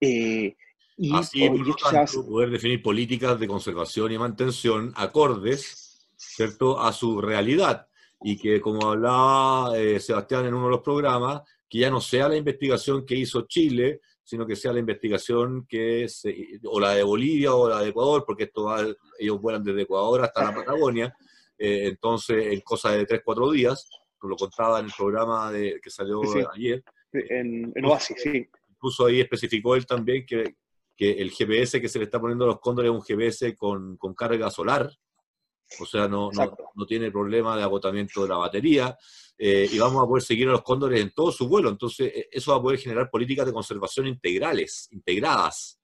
[0.00, 0.56] Eh,
[0.96, 7.88] y, Así, por poder definir políticas de conservación y mantención acordes, ¿cierto?, a su realidad.
[8.22, 12.28] Y que, como hablaba eh, Sebastián en uno de los programas, que ya no sea
[12.28, 17.02] la investigación que hizo Chile, sino que sea la investigación que se, o la de
[17.02, 18.74] Bolivia o la de Ecuador, porque esto
[19.18, 21.14] ellos vuelan desde Ecuador hasta la Patagonia,
[21.58, 25.78] eh, entonces en cosa de 3, 4 días, como lo contaba en el programa de,
[25.82, 26.22] que salió
[26.54, 26.82] ayer.
[27.12, 28.48] En, en Oasis, sí.
[28.70, 30.56] Incluso ahí especificó él también que,
[30.96, 33.96] que, el GPS que se le está poniendo a los cóndores es un GPS con,
[33.96, 34.90] con carga solar,
[35.80, 38.96] o sea, no, no, tiene problema de agotamiento de la batería,
[39.36, 41.68] eh, y vamos a poder seguir a los cóndores en todo su vuelo.
[41.68, 45.80] Entonces, e, eso va a poder generar políticas de conservación integrales, integradas.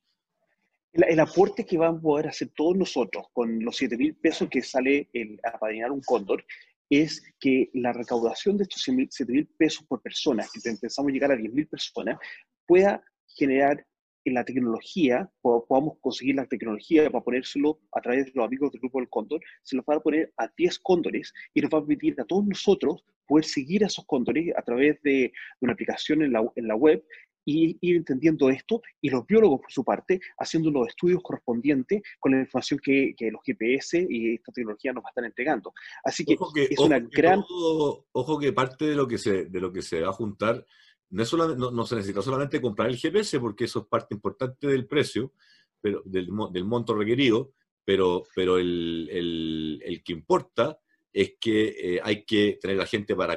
[0.93, 4.63] El, aporte que vamos a poder hacer todos nosotros con los 7 mil pesos que
[4.63, 6.45] sale el, a padrinar un cóndor
[6.89, 11.37] es que la recaudación de estos 7 mil pesos por persona, que pensamos llegar a
[11.37, 12.19] 10 mil personas,
[12.67, 13.87] pueda generar
[14.25, 18.81] en la tecnología, podamos conseguir la tecnología para ponérselo a través de los amigos del
[18.81, 21.81] Grupo del Cóndor, se lo va a poner a 10 cóndores y nos va a
[21.81, 26.33] permitir a todos nosotros poder seguir a esos cóndores a través de una aplicación en
[26.33, 27.05] la, en la web
[27.45, 32.33] y ir entendiendo esto y los biólogos, por su parte, haciendo los estudios correspondientes con
[32.33, 35.73] la información que, que los GPS y esta tecnología nos va a estar entregando.
[36.05, 37.43] Así que, es una gran...
[37.49, 40.65] ojo que parte de lo que, se, de lo que se va a juntar
[41.11, 45.33] no, no, se necesita solamente comprar el GPS, porque eso es parte importante del precio,
[45.81, 47.53] pero del, del monto requerido,
[47.85, 50.79] pero, pero el, el, el que importa
[51.13, 53.37] es que eh, hay que tener la gente para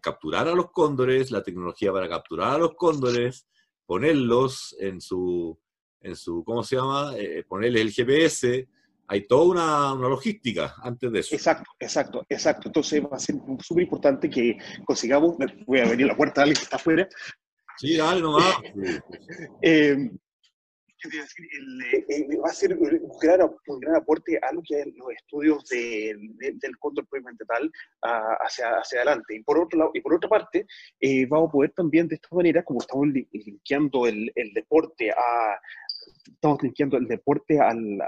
[0.00, 3.46] capturar a los cóndores, la tecnología para capturar a los cóndores,
[3.86, 5.58] ponerlos en su,
[6.00, 7.14] en su ¿cómo se llama?
[7.16, 8.68] Eh, ponerles el GPS,
[9.08, 11.34] hay toda una, una, logística antes de eso.
[11.34, 12.68] Exacto, exacto, exacto.
[12.68, 15.36] Entonces va a ser súper importante que consigamos,
[15.66, 17.08] voy a venir a la puerta de alguien que está afuera.
[17.76, 18.56] Sí, dale nomás.
[19.62, 20.10] eh,
[22.08, 25.64] el, va a ser un gran, un gran, aporte a lo que es los estudios
[25.66, 27.06] de, del control
[27.46, 27.70] tal
[28.40, 29.36] hacia, hacia adelante.
[29.36, 30.66] Y por, otro lado, y por otra parte,
[31.00, 35.58] eh, vamos a poder también de esta manera, como estamos linkeando el, el deporte a,
[36.26, 37.98] estamos linkeando el deporte al,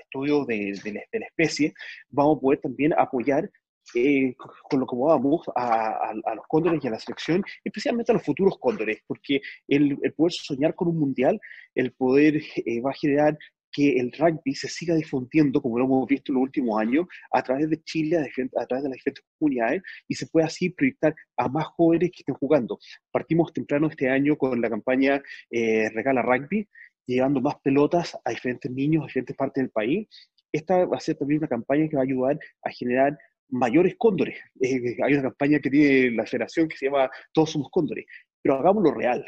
[0.00, 1.74] estudio de, de, la, especie,
[2.10, 3.50] vamos a poder también apoyar
[3.94, 4.34] eh,
[4.70, 8.58] con lo que vamos a, los cóndores y a la selección, especialmente a los futuros
[8.58, 11.40] cóndores, porque el, poder soñar con un mundial,
[11.74, 13.36] el poder eh, va a generar
[13.72, 17.42] que el rugby se siga difundiendo, como lo hemos visto en los últimos años, a
[17.42, 21.48] través de Chile, a, través de las diferentes comunidades, y se pueda así proyectar a
[21.48, 22.78] más jóvenes que estén jugando.
[23.10, 26.68] Partimos temprano este año con la campaña eh, Regala Rugby,
[27.06, 30.08] llevando más pelotas a diferentes niños, a diferentes partes del país.
[30.52, 34.38] Esta va a ser también una campaña que va a ayudar a generar mayores cóndores.
[34.60, 38.06] Eh, hay una campaña que tiene la federación que se llama Todos somos cóndores,
[38.42, 39.24] pero hagámoslo real,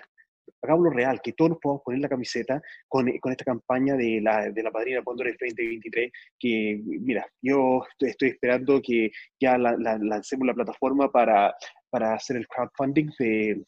[0.62, 4.50] hagámoslo real, que todos nos podamos poner la camiseta con, con esta campaña de la,
[4.50, 9.10] de la Padrina Cóndores 2023, que mira, yo estoy, esperando que
[9.40, 11.54] ya lancemos la plataforma para,
[11.90, 13.62] para hacer el crowdfunding de,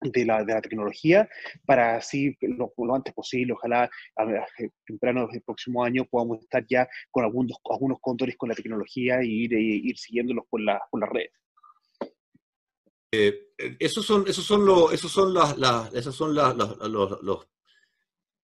[0.00, 1.28] de la, de la tecnología
[1.66, 4.46] para así lo, lo antes posible, ojalá a,
[4.86, 9.26] temprano del próximo año podamos estar ya con algunos, algunos cóndores con la tecnología e
[9.26, 11.26] ir, e ir siguiéndolos por la, por la red.
[13.10, 17.48] Eh, esos son, esos son, los, esos son las, las, esas son las, los, los,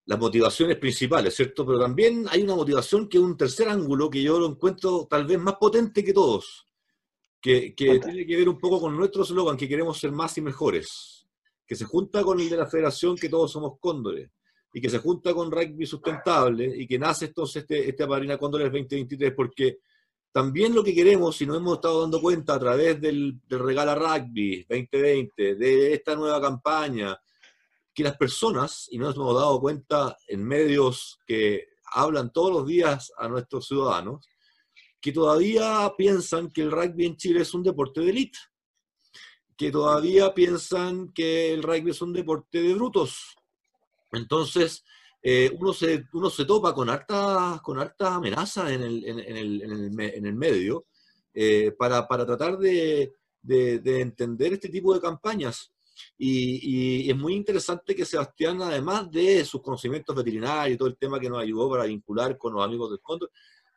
[0.06, 1.66] las motivaciones principales, ¿cierto?
[1.66, 5.26] Pero también hay una motivación que es un tercer ángulo que yo lo encuentro tal
[5.26, 6.66] vez más potente que todos,
[7.40, 10.40] que, que tiene que ver un poco con nuestro slogan, que queremos ser más y
[10.40, 11.23] mejores
[11.66, 14.30] que se junta con el de la federación, que todos somos cóndores,
[14.72, 18.66] y que se junta con rugby sustentable, y que nace entonces este, este Aparina Cóndores
[18.66, 19.78] 2023, porque
[20.32, 23.94] también lo que queremos, si nos hemos estado dando cuenta a través del, del Regala
[23.94, 27.16] Rugby 2020, de esta nueva campaña,
[27.94, 33.12] que las personas, y nos hemos dado cuenta en medios que hablan todos los días
[33.16, 34.26] a nuestros ciudadanos,
[35.00, 38.38] que todavía piensan que el rugby en Chile es un deporte de élite
[39.56, 43.36] que todavía piensan que el rugby es un deporte de brutos.
[44.12, 44.84] Entonces,
[45.22, 49.62] eh, uno, se, uno se topa con hartas con harta amenazas en el, en, el,
[49.98, 50.84] en el, medio
[51.32, 55.72] eh, para, para, tratar de, de, entender este tipo de campañas.
[56.18, 60.98] Y, y, es muy interesante que Sebastián, además de sus conocimientos veterinarios y todo el
[60.98, 63.30] tema que nos ayudó para vincular con los amigos del fondo,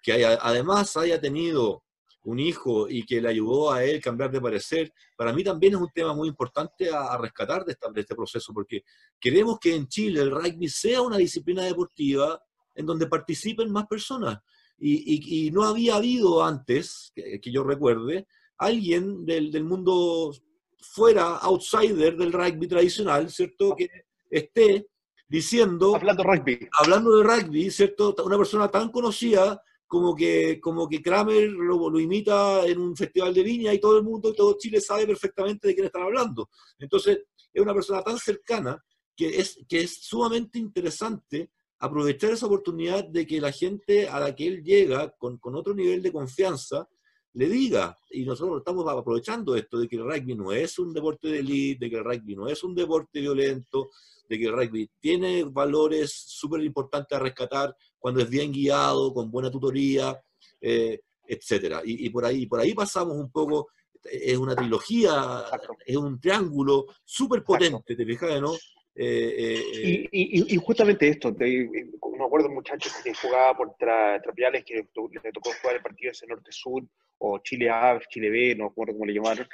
[0.03, 1.83] que haya, además haya tenido
[2.23, 5.79] un hijo y que le ayudó a él cambiar de parecer, para mí también es
[5.79, 8.83] un tema muy importante a, rescatar de, este proceso, porque
[9.19, 12.41] queremos que en Chile el rugby sea una disciplina deportiva
[12.75, 14.39] en donde participen más personas.
[14.79, 20.31] Y, no había habido antes, que, yo recuerde, alguien del, del, mundo
[20.79, 23.75] fuera, outsider del rugby tradicional, ¿cierto?
[23.75, 23.89] Que
[24.29, 24.87] esté
[25.27, 25.95] diciendo...
[25.95, 26.67] Hablando rugby.
[26.79, 28.15] Hablando de rugby, ¿cierto?
[28.23, 33.33] Una persona tan conocida como que, como que Kramer lo, lo, imita en un festival
[33.33, 36.49] de viña y todo el mundo, todo Chile sabe perfectamente de quién están hablando.
[36.77, 37.19] Entonces,
[37.53, 38.83] es una persona tan cercana
[39.15, 44.35] que es, que es sumamente interesante aprovechar esa oportunidad de que la gente a la
[44.35, 46.87] que él llega con, con otro nivel de confianza
[47.33, 51.27] le diga, y nosotros estamos aprovechando esto, de que el rugby no es un deporte
[51.27, 53.89] de elite, de que el rugby no es un deporte violento,
[54.27, 59.31] de que el rugby tiene valores súper importantes a rescatar cuando es bien guiado, con
[59.31, 60.19] buena tutoría.
[60.59, 61.81] Eh, etcétera.
[61.83, 63.69] Y, por ahí, por ahí pasamos un poco,
[64.03, 65.43] es una trilogía,
[65.85, 68.53] es un triángulo súper potente, ¿te fijas, no?
[68.99, 74.75] Eh, eh, y, justamente esto, no me acuerdo un muchacho que jugaba por Trapiales, que
[74.75, 76.83] le tocó jugar el partido ese norte-sur,
[77.19, 79.47] o Chile A, Chile B, no me acuerdo cómo le llamaron.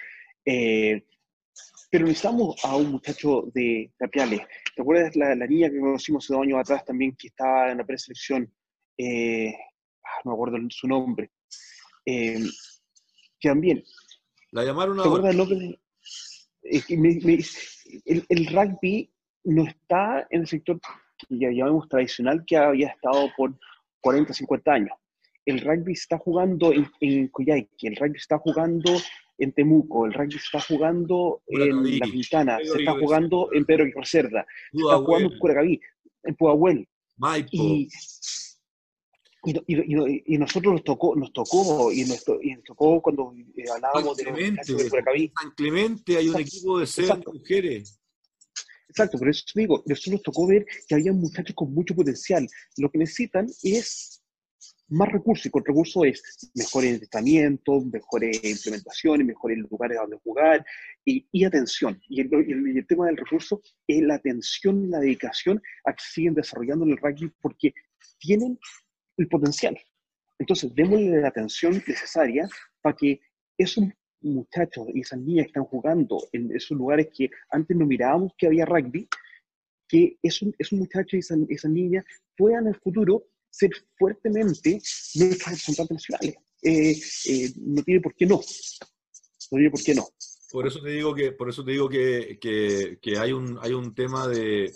[0.46, 1.04] Eh,
[1.94, 4.41] pero necesitamos a un muchacho de Trapiales.
[4.76, 7.78] ¿Te acuerdas la, la niña que conocimos hace dos años atrás también, que estaba en
[7.78, 8.52] la preselección?
[9.00, 11.30] Ah, no me acuerdo su nombre.
[12.04, 12.50] que
[13.44, 13.84] también.
[14.54, 15.04] La llamaron a.
[15.04, 15.36] ¿Te acuerdas
[18.06, 19.14] el, el, rugby
[19.44, 20.80] no está en el sector
[21.20, 23.54] que ya llamamos tradicional que había estado por
[24.02, 24.98] 40, 50 años.
[25.46, 28.89] El rugby está jugando en, en Coyhaique, el rugby está jugando
[29.38, 33.92] en Temuco, el rugby está jugando en La Quintana, se está jugando en Pedro y
[34.06, 34.46] se está
[34.98, 35.82] jugando en Curacaví,
[36.24, 36.88] en Pudahuel.
[37.52, 37.88] Y,
[39.46, 42.24] y, nosotros nos tocó, nos tocó, y nos,
[42.66, 45.32] tocó cuando eh, hablábamos de, de Curacaví.
[45.42, 48.00] San Clemente hay un equipo de seis mujeres.
[48.88, 52.48] Exacto, por eso digo, nosotros nos tocó ver que había muchachos con mucho potencial.
[52.78, 54.23] Lo que necesitan es
[54.90, 60.66] más recursos, y con recursos es mejores entrenamientos, mejores implementaciones, mejores lugares donde jugar
[61.06, 62.00] y, atención.
[62.10, 66.86] Y el, tema del recurso es la atención y la dedicación a que siguen desarrollando
[66.86, 67.74] en el rugby porque
[68.20, 68.60] tienen
[69.18, 69.78] el potencial.
[70.40, 72.48] Entonces, démosle la atención necesaria
[72.82, 73.20] para que
[73.58, 73.86] esos
[74.22, 78.48] muchachos y esas niñas que están jugando en esos lugares que antes no mirábamos que
[78.48, 79.08] había rugby,
[79.88, 82.06] que esos, esos muchachos y esas, esas niñas
[82.38, 84.82] puedan en el futuro ser fuertemente
[85.16, 86.36] nuestros representantes nacionales.
[86.62, 88.36] Eh, eh, no tiene por qué no.
[88.36, 90.08] No tiene por qué no.
[90.51, 93.74] Por eso te digo que, por eso te digo que, que, que hay, un, hay
[93.74, 94.72] un tema de,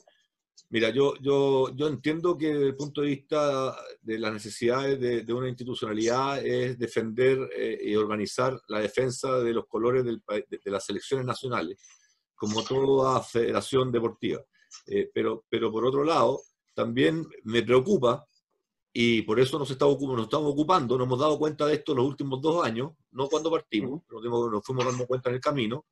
[0.69, 5.33] Mira, yo, yo, yo entiendo que desde el punto de vista de las necesidades de,
[5.33, 10.85] una institucionalidad es defender eh, y organizar la defensa de los colores del, de, las
[10.85, 11.79] selecciones nacionales,
[12.35, 14.43] como toda federación deportiva.
[14.87, 16.41] Eh, pero, pero por otro lado,
[16.73, 18.27] también me preocupa,
[18.99, 21.99] y por eso nos, estamos, nos estamos ocupando, nos hemos dado cuenta de esto en
[21.99, 25.85] los últimos dos años, no cuando partimos, pero nos fuimos dando cuenta en el camino,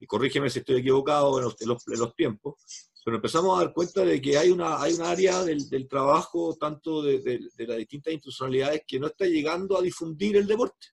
[0.00, 1.54] y corrígeme si estoy equivocado en los,
[1.86, 2.56] en los tiempos,
[3.04, 6.56] pero empezamos a dar cuenta de que hay una, hay un área del, del trabajo,
[6.58, 10.88] tanto de, de, las distintas institucionalidades, que no está llegando a difundir el deporte.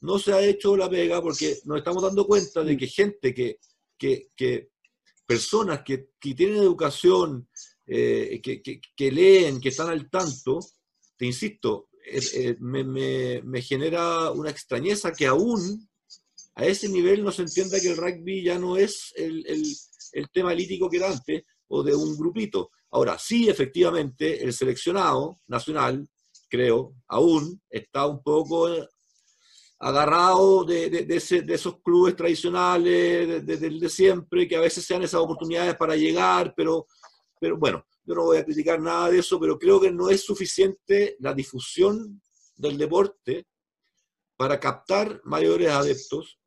[0.00, 3.60] No se ha hecho la pega porque nos estamos dando cuenta de que gente que,
[3.96, 4.70] que, que
[5.24, 7.48] personas que, que, tienen educación,
[7.90, 10.60] eh, que, leen, que están al tanto,
[11.16, 15.88] te insisto, eh, me, me, me genera una extrañeza que aún
[16.54, 19.62] a ese nivel no se entienda que el rugby ya no es el, el
[20.12, 22.70] el tema lítico que era antes o de un grupito.
[22.90, 26.08] Ahora, sí, efectivamente, el seleccionado nacional,
[26.48, 28.88] creo, aún está un poco eh,
[29.78, 31.16] agarrado de, de,
[31.54, 36.86] esos clubes tradicionales de, de, siempre, que a veces sean esas oportunidades para llegar, pero,
[37.40, 40.22] pero bueno, yo no voy a criticar nada de eso, pero creo que no es
[40.24, 42.22] suficiente la difusión
[42.54, 43.46] del deporte
[44.36, 46.38] para captar mayores adeptos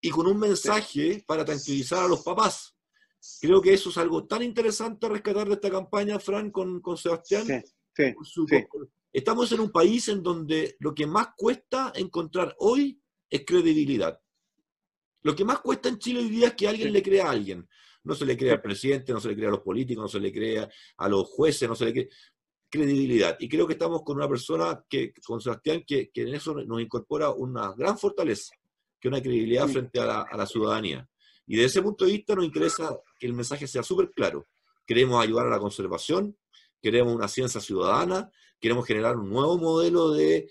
[0.00, 2.76] y con un mensaje para tranquilizar a los papás.
[3.40, 6.96] Creo que eso es algo tan interesante a rescatar de esta campaña, Fran, con, con
[6.96, 7.44] Sebastián.
[7.44, 7.54] Sí,
[9.12, 14.20] Estamos en un país en donde lo que más cuesta encontrar hoy es credibilidad.
[15.22, 17.66] Lo que más cuesta en Chile hoy día es que alguien le crea a alguien.
[18.06, 20.20] No se le crea al presidente, no se le crea a los políticos, no se
[20.20, 22.06] le crea a los jueces, no se le crea
[22.68, 23.36] credibilidad.
[23.38, 26.80] Y creo que estamos con una persona, que, con Sebastián, que, que en eso nos
[26.80, 28.54] incorpora una gran fortaleza,
[29.00, 31.08] que una credibilidad frente a la, a la ciudadanía.
[31.46, 34.46] Y desde ese punto de vista nos interesa que el mensaje sea súper claro.
[34.84, 36.36] Queremos ayudar a la conservación,
[36.82, 38.30] queremos una ciencia ciudadana,
[38.60, 40.48] queremos generar un nuevo modelo de,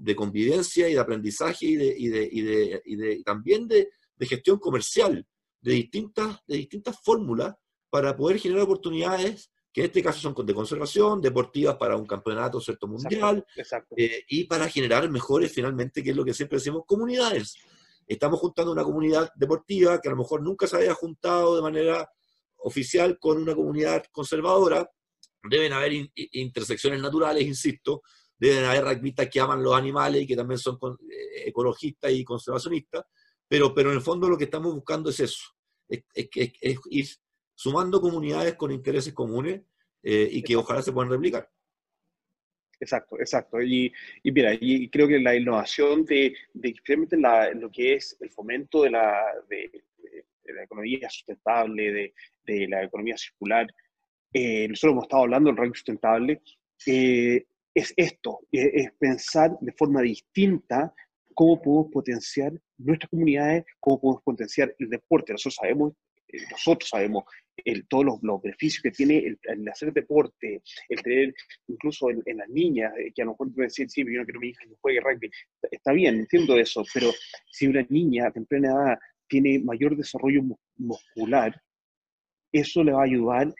[0.00, 3.88] de convivencia y de aprendizaje y, de, y, de, y, de, y de, también de,
[4.20, 5.26] gestión comercial,
[5.66, 7.54] de distintas, de distintas fórmulas
[7.90, 12.60] para poder generar oportunidades que en este caso son de conservación, deportivas para un campeonato
[12.60, 13.44] cierto mundial,
[13.96, 17.56] eh, y para generar mejores, finalmente, que es lo que siempre decimos, comunidades.
[18.06, 22.08] Estamos juntando una comunidad deportiva que a lo mejor nunca se había juntado de manera
[22.58, 24.88] oficial con una comunidad conservadora.
[25.50, 28.02] Deben haber intersecciones naturales, insisto,
[28.38, 30.78] deben haber rugbyistas que aman los animales y que también son
[31.10, 33.04] eh, ecologistas y conservacionistas,
[33.48, 35.55] pero, pero en el fondo lo que estamos buscando es eso,
[35.88, 37.06] es, ir
[37.54, 39.62] sumando comunidades con intereses comunes
[40.02, 41.50] eh, y que ojalá se puedan replicar.
[42.78, 43.62] Exacto, exacto.
[43.62, 46.74] Y, y mira, y creo que la innovación de, de
[47.54, 49.84] lo que es el fomento de la, de,
[50.54, 52.14] la economía sustentable, de,
[52.44, 53.66] de, la economía circular,
[54.32, 56.42] eh, nosotros hemos estado hablando del ranking sustentable,
[56.86, 60.94] eh, es esto, es, pensar de forma distinta
[61.34, 65.32] cómo podemos potenciar nuestras comunidades, cómo podemos potenciar el deporte.
[65.32, 65.92] Nosotros sabemos,
[66.28, 67.24] eh, nosotros sabemos
[67.56, 71.34] el, todos los, beneficios que tiene el, hacer deporte, el tener
[71.68, 74.40] incluso en, las niñas, eh, que a lo mejor pueden decir, sí, yo no quiero
[74.40, 75.30] que mi hija juegue rugby.
[75.70, 77.10] Está bien, entiendo eso, pero
[77.50, 78.98] si una niña a temprana edad
[79.28, 80.42] tiene mayor desarrollo
[80.76, 81.60] muscular,
[82.52, 83.54] eso le va a ayudar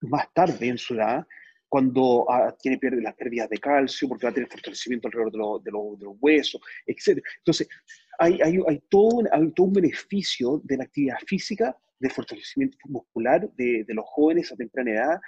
[0.00, 1.26] más tarde en su edad,
[1.72, 6.16] cuando ah, tiene las pérdidas de calcio, porque va a tener fortalecimiento alrededor de, los
[6.20, 7.24] huesos, etc.
[7.38, 7.66] Entonces,
[8.18, 12.76] hay, hay, hay, todo un, hay, todo un, beneficio de la actividad física, de fortalecimiento
[12.84, 15.20] muscular de, de los jóvenes a temprana edad,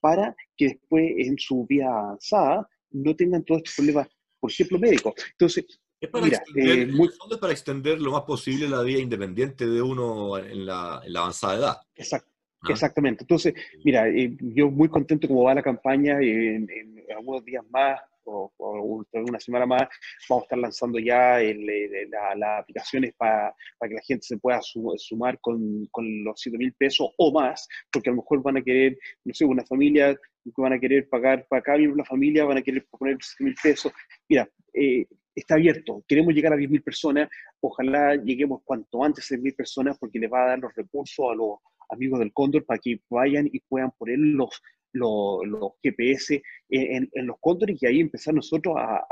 [0.00, 4.08] para que después en su vida avanzada no tengan todos estos problemas,
[4.40, 5.14] por ejemplo, médicos.
[5.30, 5.64] Entonces,
[6.00, 10.66] es para, extender, eh, para extender lo más posible la vida independiente de uno en
[10.66, 11.76] la, en la avanzada edad.
[11.94, 12.33] Exacto.
[12.68, 13.24] Exactamente.
[13.24, 13.54] Entonces,
[13.84, 16.18] mira, eh, yo muy contento cómo va la campaña.
[16.20, 19.88] En, en algunos días más o, una semana más
[20.28, 25.86] vamos a estar lanzando ya las aplicaciones para que la gente se pueda sumar con,
[25.90, 29.34] con los 7 mil pesos o más, porque a lo mejor van a querer, no
[29.34, 32.58] sé, una familia que van a querer pagar para cada miembro de la familia, van
[32.58, 33.92] a querer poner 7 mil pesos.
[34.28, 36.04] Mira, eh, está abierto.
[36.06, 37.28] Queremos llegar a 10.000 personas.
[37.60, 41.34] Ojalá lleguemos cuanto antes a 10.000 personas porque les va a dar los recursos a
[41.34, 41.58] los
[41.88, 44.60] amigos del Cóndor para que vayan y puedan poner los,
[44.92, 49.06] los, GPS en, los cóndores y ahí empezar nosotros a,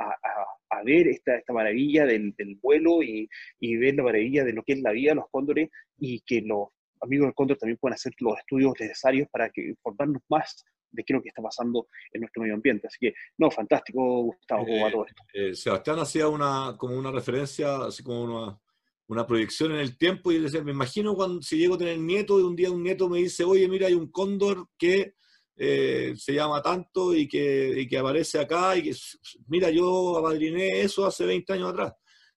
[0.85, 3.29] ver esta, esta maravilla del, vuelo y,
[3.77, 6.69] ver la maravilla de lo que es la vida de los cóndores y que los
[7.01, 11.13] amigos del Cóndor también puedan hacer los estudios necesarios para que informarnos más de qué
[11.13, 12.87] es lo que está pasando en nuestro medio ambiente.
[12.87, 15.23] Así que, no, fantástico, Gustavo, cómo va todo esto.
[15.33, 18.61] Eh, Sebastián hacía una, como una referencia, así como una,
[19.13, 22.43] una proyección en el tiempo y me imagino cuando si llego a tener nieto y
[22.43, 25.15] un día un nieto me dice, oye, mira, hay un cóndor que
[25.57, 28.97] eh, se llama tanto y que, que, aparece acá y que,
[29.49, 31.93] mira, yo apadriné eso hace 20 años atrás.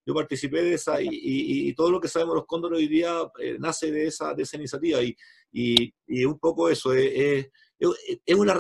[0.05, 3.57] Yo participé de esa y, y, todo lo que sabemos los cóndores hoy día eh,
[3.57, 5.15] nace de esa, de esa iniciativa y,
[5.51, 7.47] y un poco eso es,
[7.80, 8.55] es, una...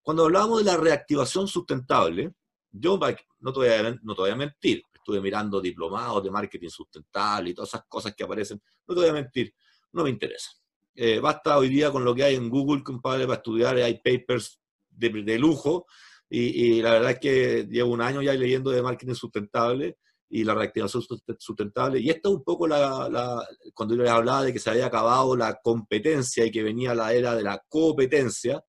[0.00, 2.32] Cuando hablábamos de la reactivación sustentable,
[2.70, 2.98] yo
[3.40, 7.50] no te voy a, no te voy a mentir, estuve mirando diplomados de marketing sustentable
[7.50, 9.54] y todas esas cosas que aparecen, no te voy a mentir,
[9.92, 10.50] no me interesa.
[10.96, 14.60] Eh, basta hoy día con lo que hay en Google, compadre, para estudiar, hay papers
[14.90, 15.86] de, lujo,
[16.28, 19.98] y, la verdad es que llevo un año ya leyendo de marketing sustentable
[20.28, 21.04] y la reactivación
[21.38, 24.86] sustentable, y esto es un poco la, cuando yo les hablaba de que se había
[24.86, 28.60] acabado la competencia y que venía la era de la competencia,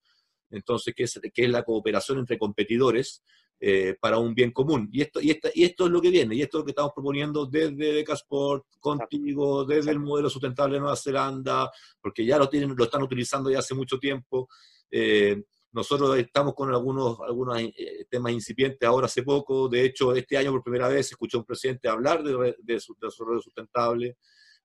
[0.52, 3.24] entonces, ¿qué es, qué es la cooperación entre competidores?
[3.60, 4.88] Eh, para un bien común.
[4.91, 6.72] Y esto, y, esta, y esto es lo que viene, y esto es lo que
[6.74, 12.47] estamos proponiendo desde Decasport, contigo, desde el modelo sustentable de Nueva Zelanda, porque ya lo,
[12.47, 14.47] tienen, lo están utilizando ya hace mucho tiempo.
[14.91, 15.41] Eh,
[15.72, 19.68] nosotros estamos con algunos, algunos eh, temas incipientes ahora hace poco.
[19.68, 22.80] De hecho, este año por primera vez escuché a un presidente hablar de, de, de
[23.01, 24.18] desarrollo sustentable.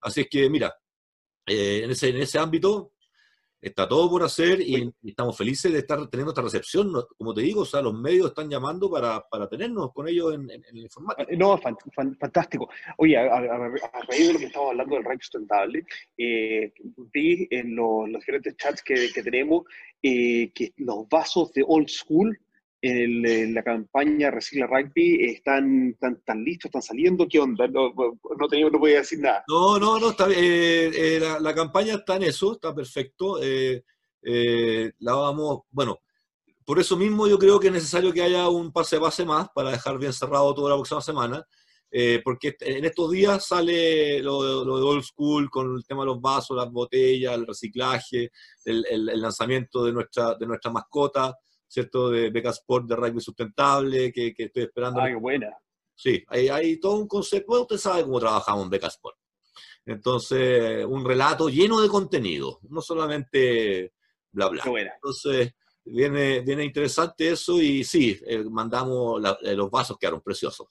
[0.03, 0.71] Así es que, mira,
[1.47, 2.93] en, ese, en ese ámbito
[3.63, 6.93] está todo por hacer y, estamos felices de estar teniendo esta recepción.
[7.17, 10.51] Como te digo, o sea, los medios están llamando para, para tenernos con ellos en,
[10.51, 11.25] en, el formato.
[11.39, 11.59] No,
[12.19, 12.69] fantástico.
[12.99, 13.41] Oye, a,
[14.09, 15.85] raíz de lo que estamos hablando del ranking sustentable,
[16.19, 16.73] eh,
[17.13, 19.65] vi en los, diferentes chats que, que tenemos
[20.03, 22.37] eh, que los vasos de old school
[22.83, 27.69] en, la campaña Recicla Rugby están tan, listos, están saliendo, ¿qué onda?
[27.69, 29.45] No, no, tenía, no podía decir nada.
[29.49, 33.39] No, no, no, está, eh, eh, la, campaña está en eso, está perfecto.
[33.41, 33.83] Eh,
[34.99, 36.01] la vamos, bueno,
[36.65, 39.49] por eso mismo yo creo que es necesario que haya un pase a pase más
[39.55, 41.47] para dejar bien cerrado toda la próxima semana.
[42.25, 46.57] porque en estos días sale lo, de old school con el tema de los vasos,
[46.57, 48.33] las botellas, el reciclaje,
[48.65, 51.37] el, el lanzamiento de nuestra, de nuestra mascota.
[51.73, 52.11] ¿Cierto?
[52.11, 55.01] De Beca Sport de rugby sustentable, que, que estoy esperando.
[55.01, 55.49] Ay, buena.
[55.95, 59.17] Sí, hay, hay todo un concepto, usted sabe cómo trabajamos en Beca Sport.
[59.87, 63.95] Entonces, un relato lleno de contenido, no solamente
[64.31, 64.63] bla, bla.
[64.63, 64.93] Qué buena.
[64.95, 65.55] Entonces,
[65.85, 70.69] viene, viene interesante eso y sí, eh, mandamos eh, los vasos quedaron preciosos.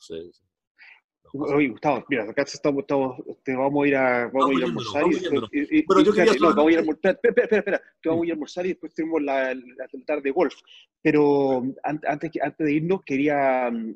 [1.33, 4.65] Oye, Gustavo, mira, acá estamos, estamos, te vamos a ir a, vamos, a ir a
[4.65, 5.03] almorzar.
[5.51, 7.11] y, pero yo quería no, vamos a ir a almorzar.
[7.13, 10.21] Espera, espera, espera, te vamos a ir a almorzar y después tenemos la, la, tarde
[10.23, 10.55] de golf.
[11.01, 13.95] Pero antes, antes de irnos, quería mm,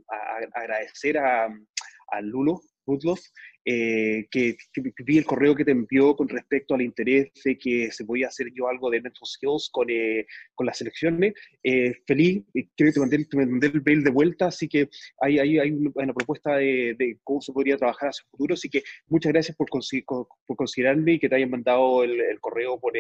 [0.54, 3.22] agradecer a, a Lulo Rudloff
[3.68, 4.56] eh, que,
[5.04, 8.52] vi el correo que te envió con respecto al interés de que se podía hacer
[8.54, 11.34] yo algo de mental skills con, eh, con las selecciones.
[11.64, 14.88] Eh, feliz, creo que te mandé, mandé, el mail de vuelta, así que
[15.20, 18.70] hay, hay, hay una propuesta de, de, cómo se podría trabajar hacia el futuro, así
[18.70, 22.94] que muchas gracias por, por considerarme y que te hayan mandado el, el correo por,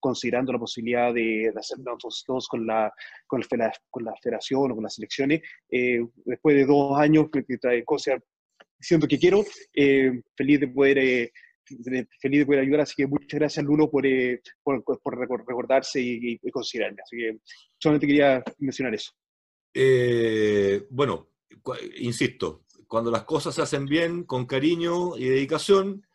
[0.00, 2.90] considerando la posibilidad de, hacer mental skills con la,
[3.26, 5.42] con, la, con la federación o con las selecciones.
[5.68, 8.22] después de dos años, que, que trae cosas
[8.80, 9.44] siento que quiero,
[9.74, 10.98] eh, feliz de poder...
[10.98, 11.32] Eh,
[12.20, 16.38] feliz de poder ayudar, así que muchas gracias Lulo por, eh, por, por, recordarse y,
[16.52, 17.02] considerarme.
[17.02, 17.38] Así que
[17.76, 19.10] solamente quería mencionar eso.
[20.90, 21.32] bueno,
[21.96, 26.06] insisto, cuando las cosas se hacen bien, con cariño y dedicación,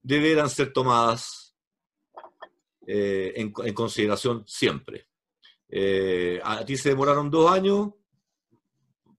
[0.00, 1.56] deberán ser tomadas
[2.86, 5.08] en, en, consideración siempre.
[6.44, 7.94] a ti se demoraron dos años,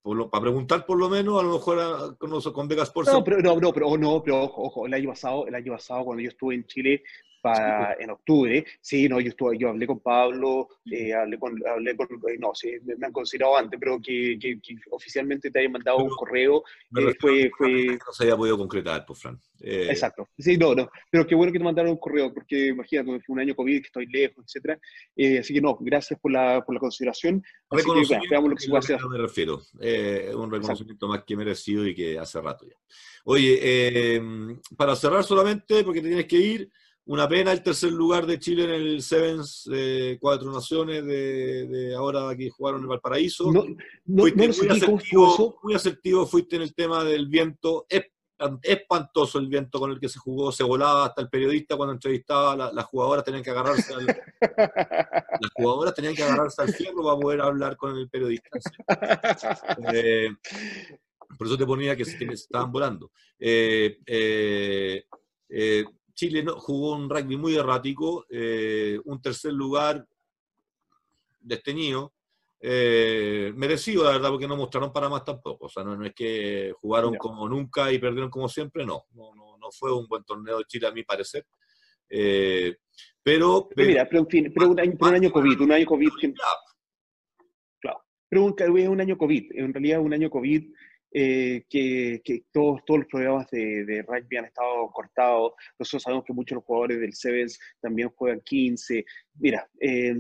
[0.04, 3.12] para preguntar por lo menos, a lo mejor con, con Vegas Sports.
[3.12, 6.06] No, pero, no, no, pero, no, pero ojo, ojo, el año pasado, el año pasado
[6.06, 7.04] cuando yo estuve en Chile,
[7.42, 8.00] para, pues.
[8.00, 8.66] en octubre.
[8.80, 12.54] Sí, no, yo, estuve, yo hablé con Pablo, eh, hablé con, hablé con eh, no,
[12.54, 14.60] sí, me han considerado antes, pero que, que,
[14.92, 16.64] oficialmente te hayan mandado un correo,
[16.98, 17.52] eh, fue...
[17.58, 17.86] fue...
[17.88, 19.40] No se haya podido concretar, pues, Fran.
[19.64, 23.34] Exacto, sí, no, no, pero qué bueno que te mandaron un correo, porque imagínate, fue
[23.34, 24.80] un año COVID, que estoy lejos, etcétera,
[25.40, 27.44] así que no, gracias por la, por la consideración.
[27.70, 29.00] Así que, veamos lo que se puede hacer.
[29.08, 29.62] Me refiero,
[30.36, 32.76] un reconocimiento más que merecido y que hace rato ya.
[33.24, 34.20] Oye,
[34.76, 36.72] para cerrar solamente, porque te tienes que ir,
[37.06, 42.36] una pena el tercer lugar de Chile en el Sevens de Cuatro Naciones de, ahora
[42.36, 43.52] que jugaron en Valparaíso.
[43.52, 43.66] No,
[44.06, 44.32] muy,
[44.70, 47.86] asertivo, muy, asertivo, fuiste en el tema del viento.
[47.90, 48.04] Es
[48.64, 52.72] espantoso el viento con el que se jugó, se volaba hasta el periodista cuando entrevistaba,
[52.72, 54.06] las jugadoras tenían que agarrarse al,
[55.42, 58.50] las jugadoras tenían que agarrarse al fierro para poder hablar con el periodista.
[59.94, 60.30] Eh,
[61.38, 63.12] por eso te ponía que se, estaban volando.
[63.40, 65.04] eh, eh,
[65.50, 70.06] eh Chile jugó un rugby muy errático, eh, un tercer lugar
[71.40, 72.14] desteñido,
[72.60, 75.66] eh, merecido, la verdad, porque no mostraron para más tampoco.
[75.66, 79.06] O sea, no, es que jugaron como nunca y perdieron como siempre, no.
[79.14, 81.46] No, no, fue un buen torneo de Chile, a mi parecer.
[82.10, 82.78] Eh,
[83.24, 86.10] pero, pero, mira, pero, en fin, pero un, año, un año COVID, un año COVID.
[87.80, 88.56] Claro, pero un,
[88.88, 90.74] un año COVID, en realidad un año COVID
[91.14, 92.22] eh, que,
[92.52, 95.54] todos, todos los programas de, rugby han estado cortados.
[95.78, 99.06] Nosotros sabemos que muchos de los jugadores del Sevens también juegan 15.
[99.40, 100.16] Mira, eh,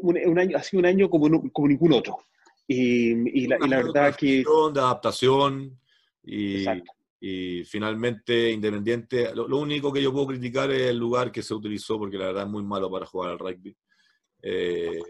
[0.00, 2.18] un, año, ha sido un año como, como ningún otro.
[2.66, 4.44] Y, la, verdad que...
[4.72, 5.78] De adaptación
[6.24, 6.64] y,
[7.20, 9.32] y finalmente Independiente.
[9.34, 12.44] Lo, único que yo puedo criticar es el lugar que se utilizó, porque la verdad
[12.44, 13.76] es muy malo para jugar al rugby.
[14.42, 15.00] Eh,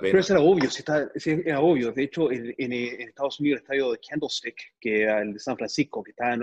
[0.00, 1.92] pero eso era obvio, si está, era obvio.
[1.92, 5.56] De hecho, en, en, Estados Unidos el estadio de Candlestick, que era el de San
[5.56, 6.42] Francisco, que está en,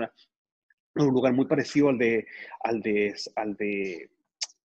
[0.96, 2.26] un lugar muy parecido al de,
[2.60, 4.10] al de, al de,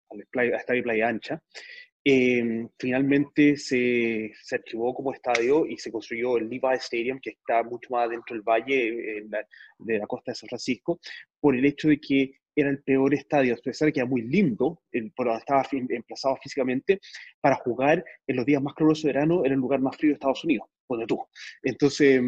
[0.09, 1.43] al de playa, estadio Playa Ancha,
[2.03, 7.61] em, finalmente se, se, archivó como estadio y se construyó el Levi Stadium, que está
[7.61, 9.27] mucho más dentro del valle
[9.77, 10.99] de la costa de San Francisco,
[11.39, 14.21] por el hecho de que era el peor estadio, a pesar de que era muy
[14.21, 14.81] lindo,
[15.15, 16.99] pero estaba emplazado físicamente,
[17.41, 20.15] para jugar en los días más calurosos de verano en el lugar más frío de
[20.15, 21.19] Estados Unidos, donde tú.
[21.63, 22.21] Entonces,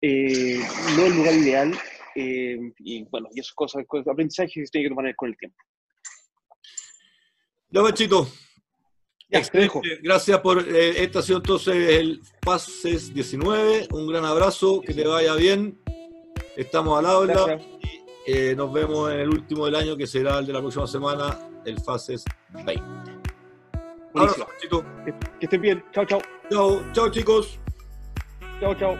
[0.00, 0.60] eh,
[0.96, 1.74] no el lugar ideal,
[2.14, 5.56] eh, y bueno, y esas cosas, aprendizajes que se tienen que tomar con el tiempo.
[7.70, 8.28] Ya, Machito.
[9.28, 9.82] Ya, te dejo.
[10.02, 13.88] Gracias por eh, esta sido entonces el Pases 19.
[13.90, 15.78] Un gran abrazo, que te vaya bien.
[16.56, 17.60] Estamos al habla.
[18.26, 21.38] Eh, nos vemos en el último del año, que será el de la próxima semana,
[21.64, 22.24] el Fases
[22.64, 22.82] 20.
[24.14, 24.84] Ahora, chicos.
[25.04, 25.84] Que estén bien.
[25.92, 26.20] Chao, chao.
[26.50, 27.58] Chao, chao, chicos.
[28.60, 28.96] Chao, chao.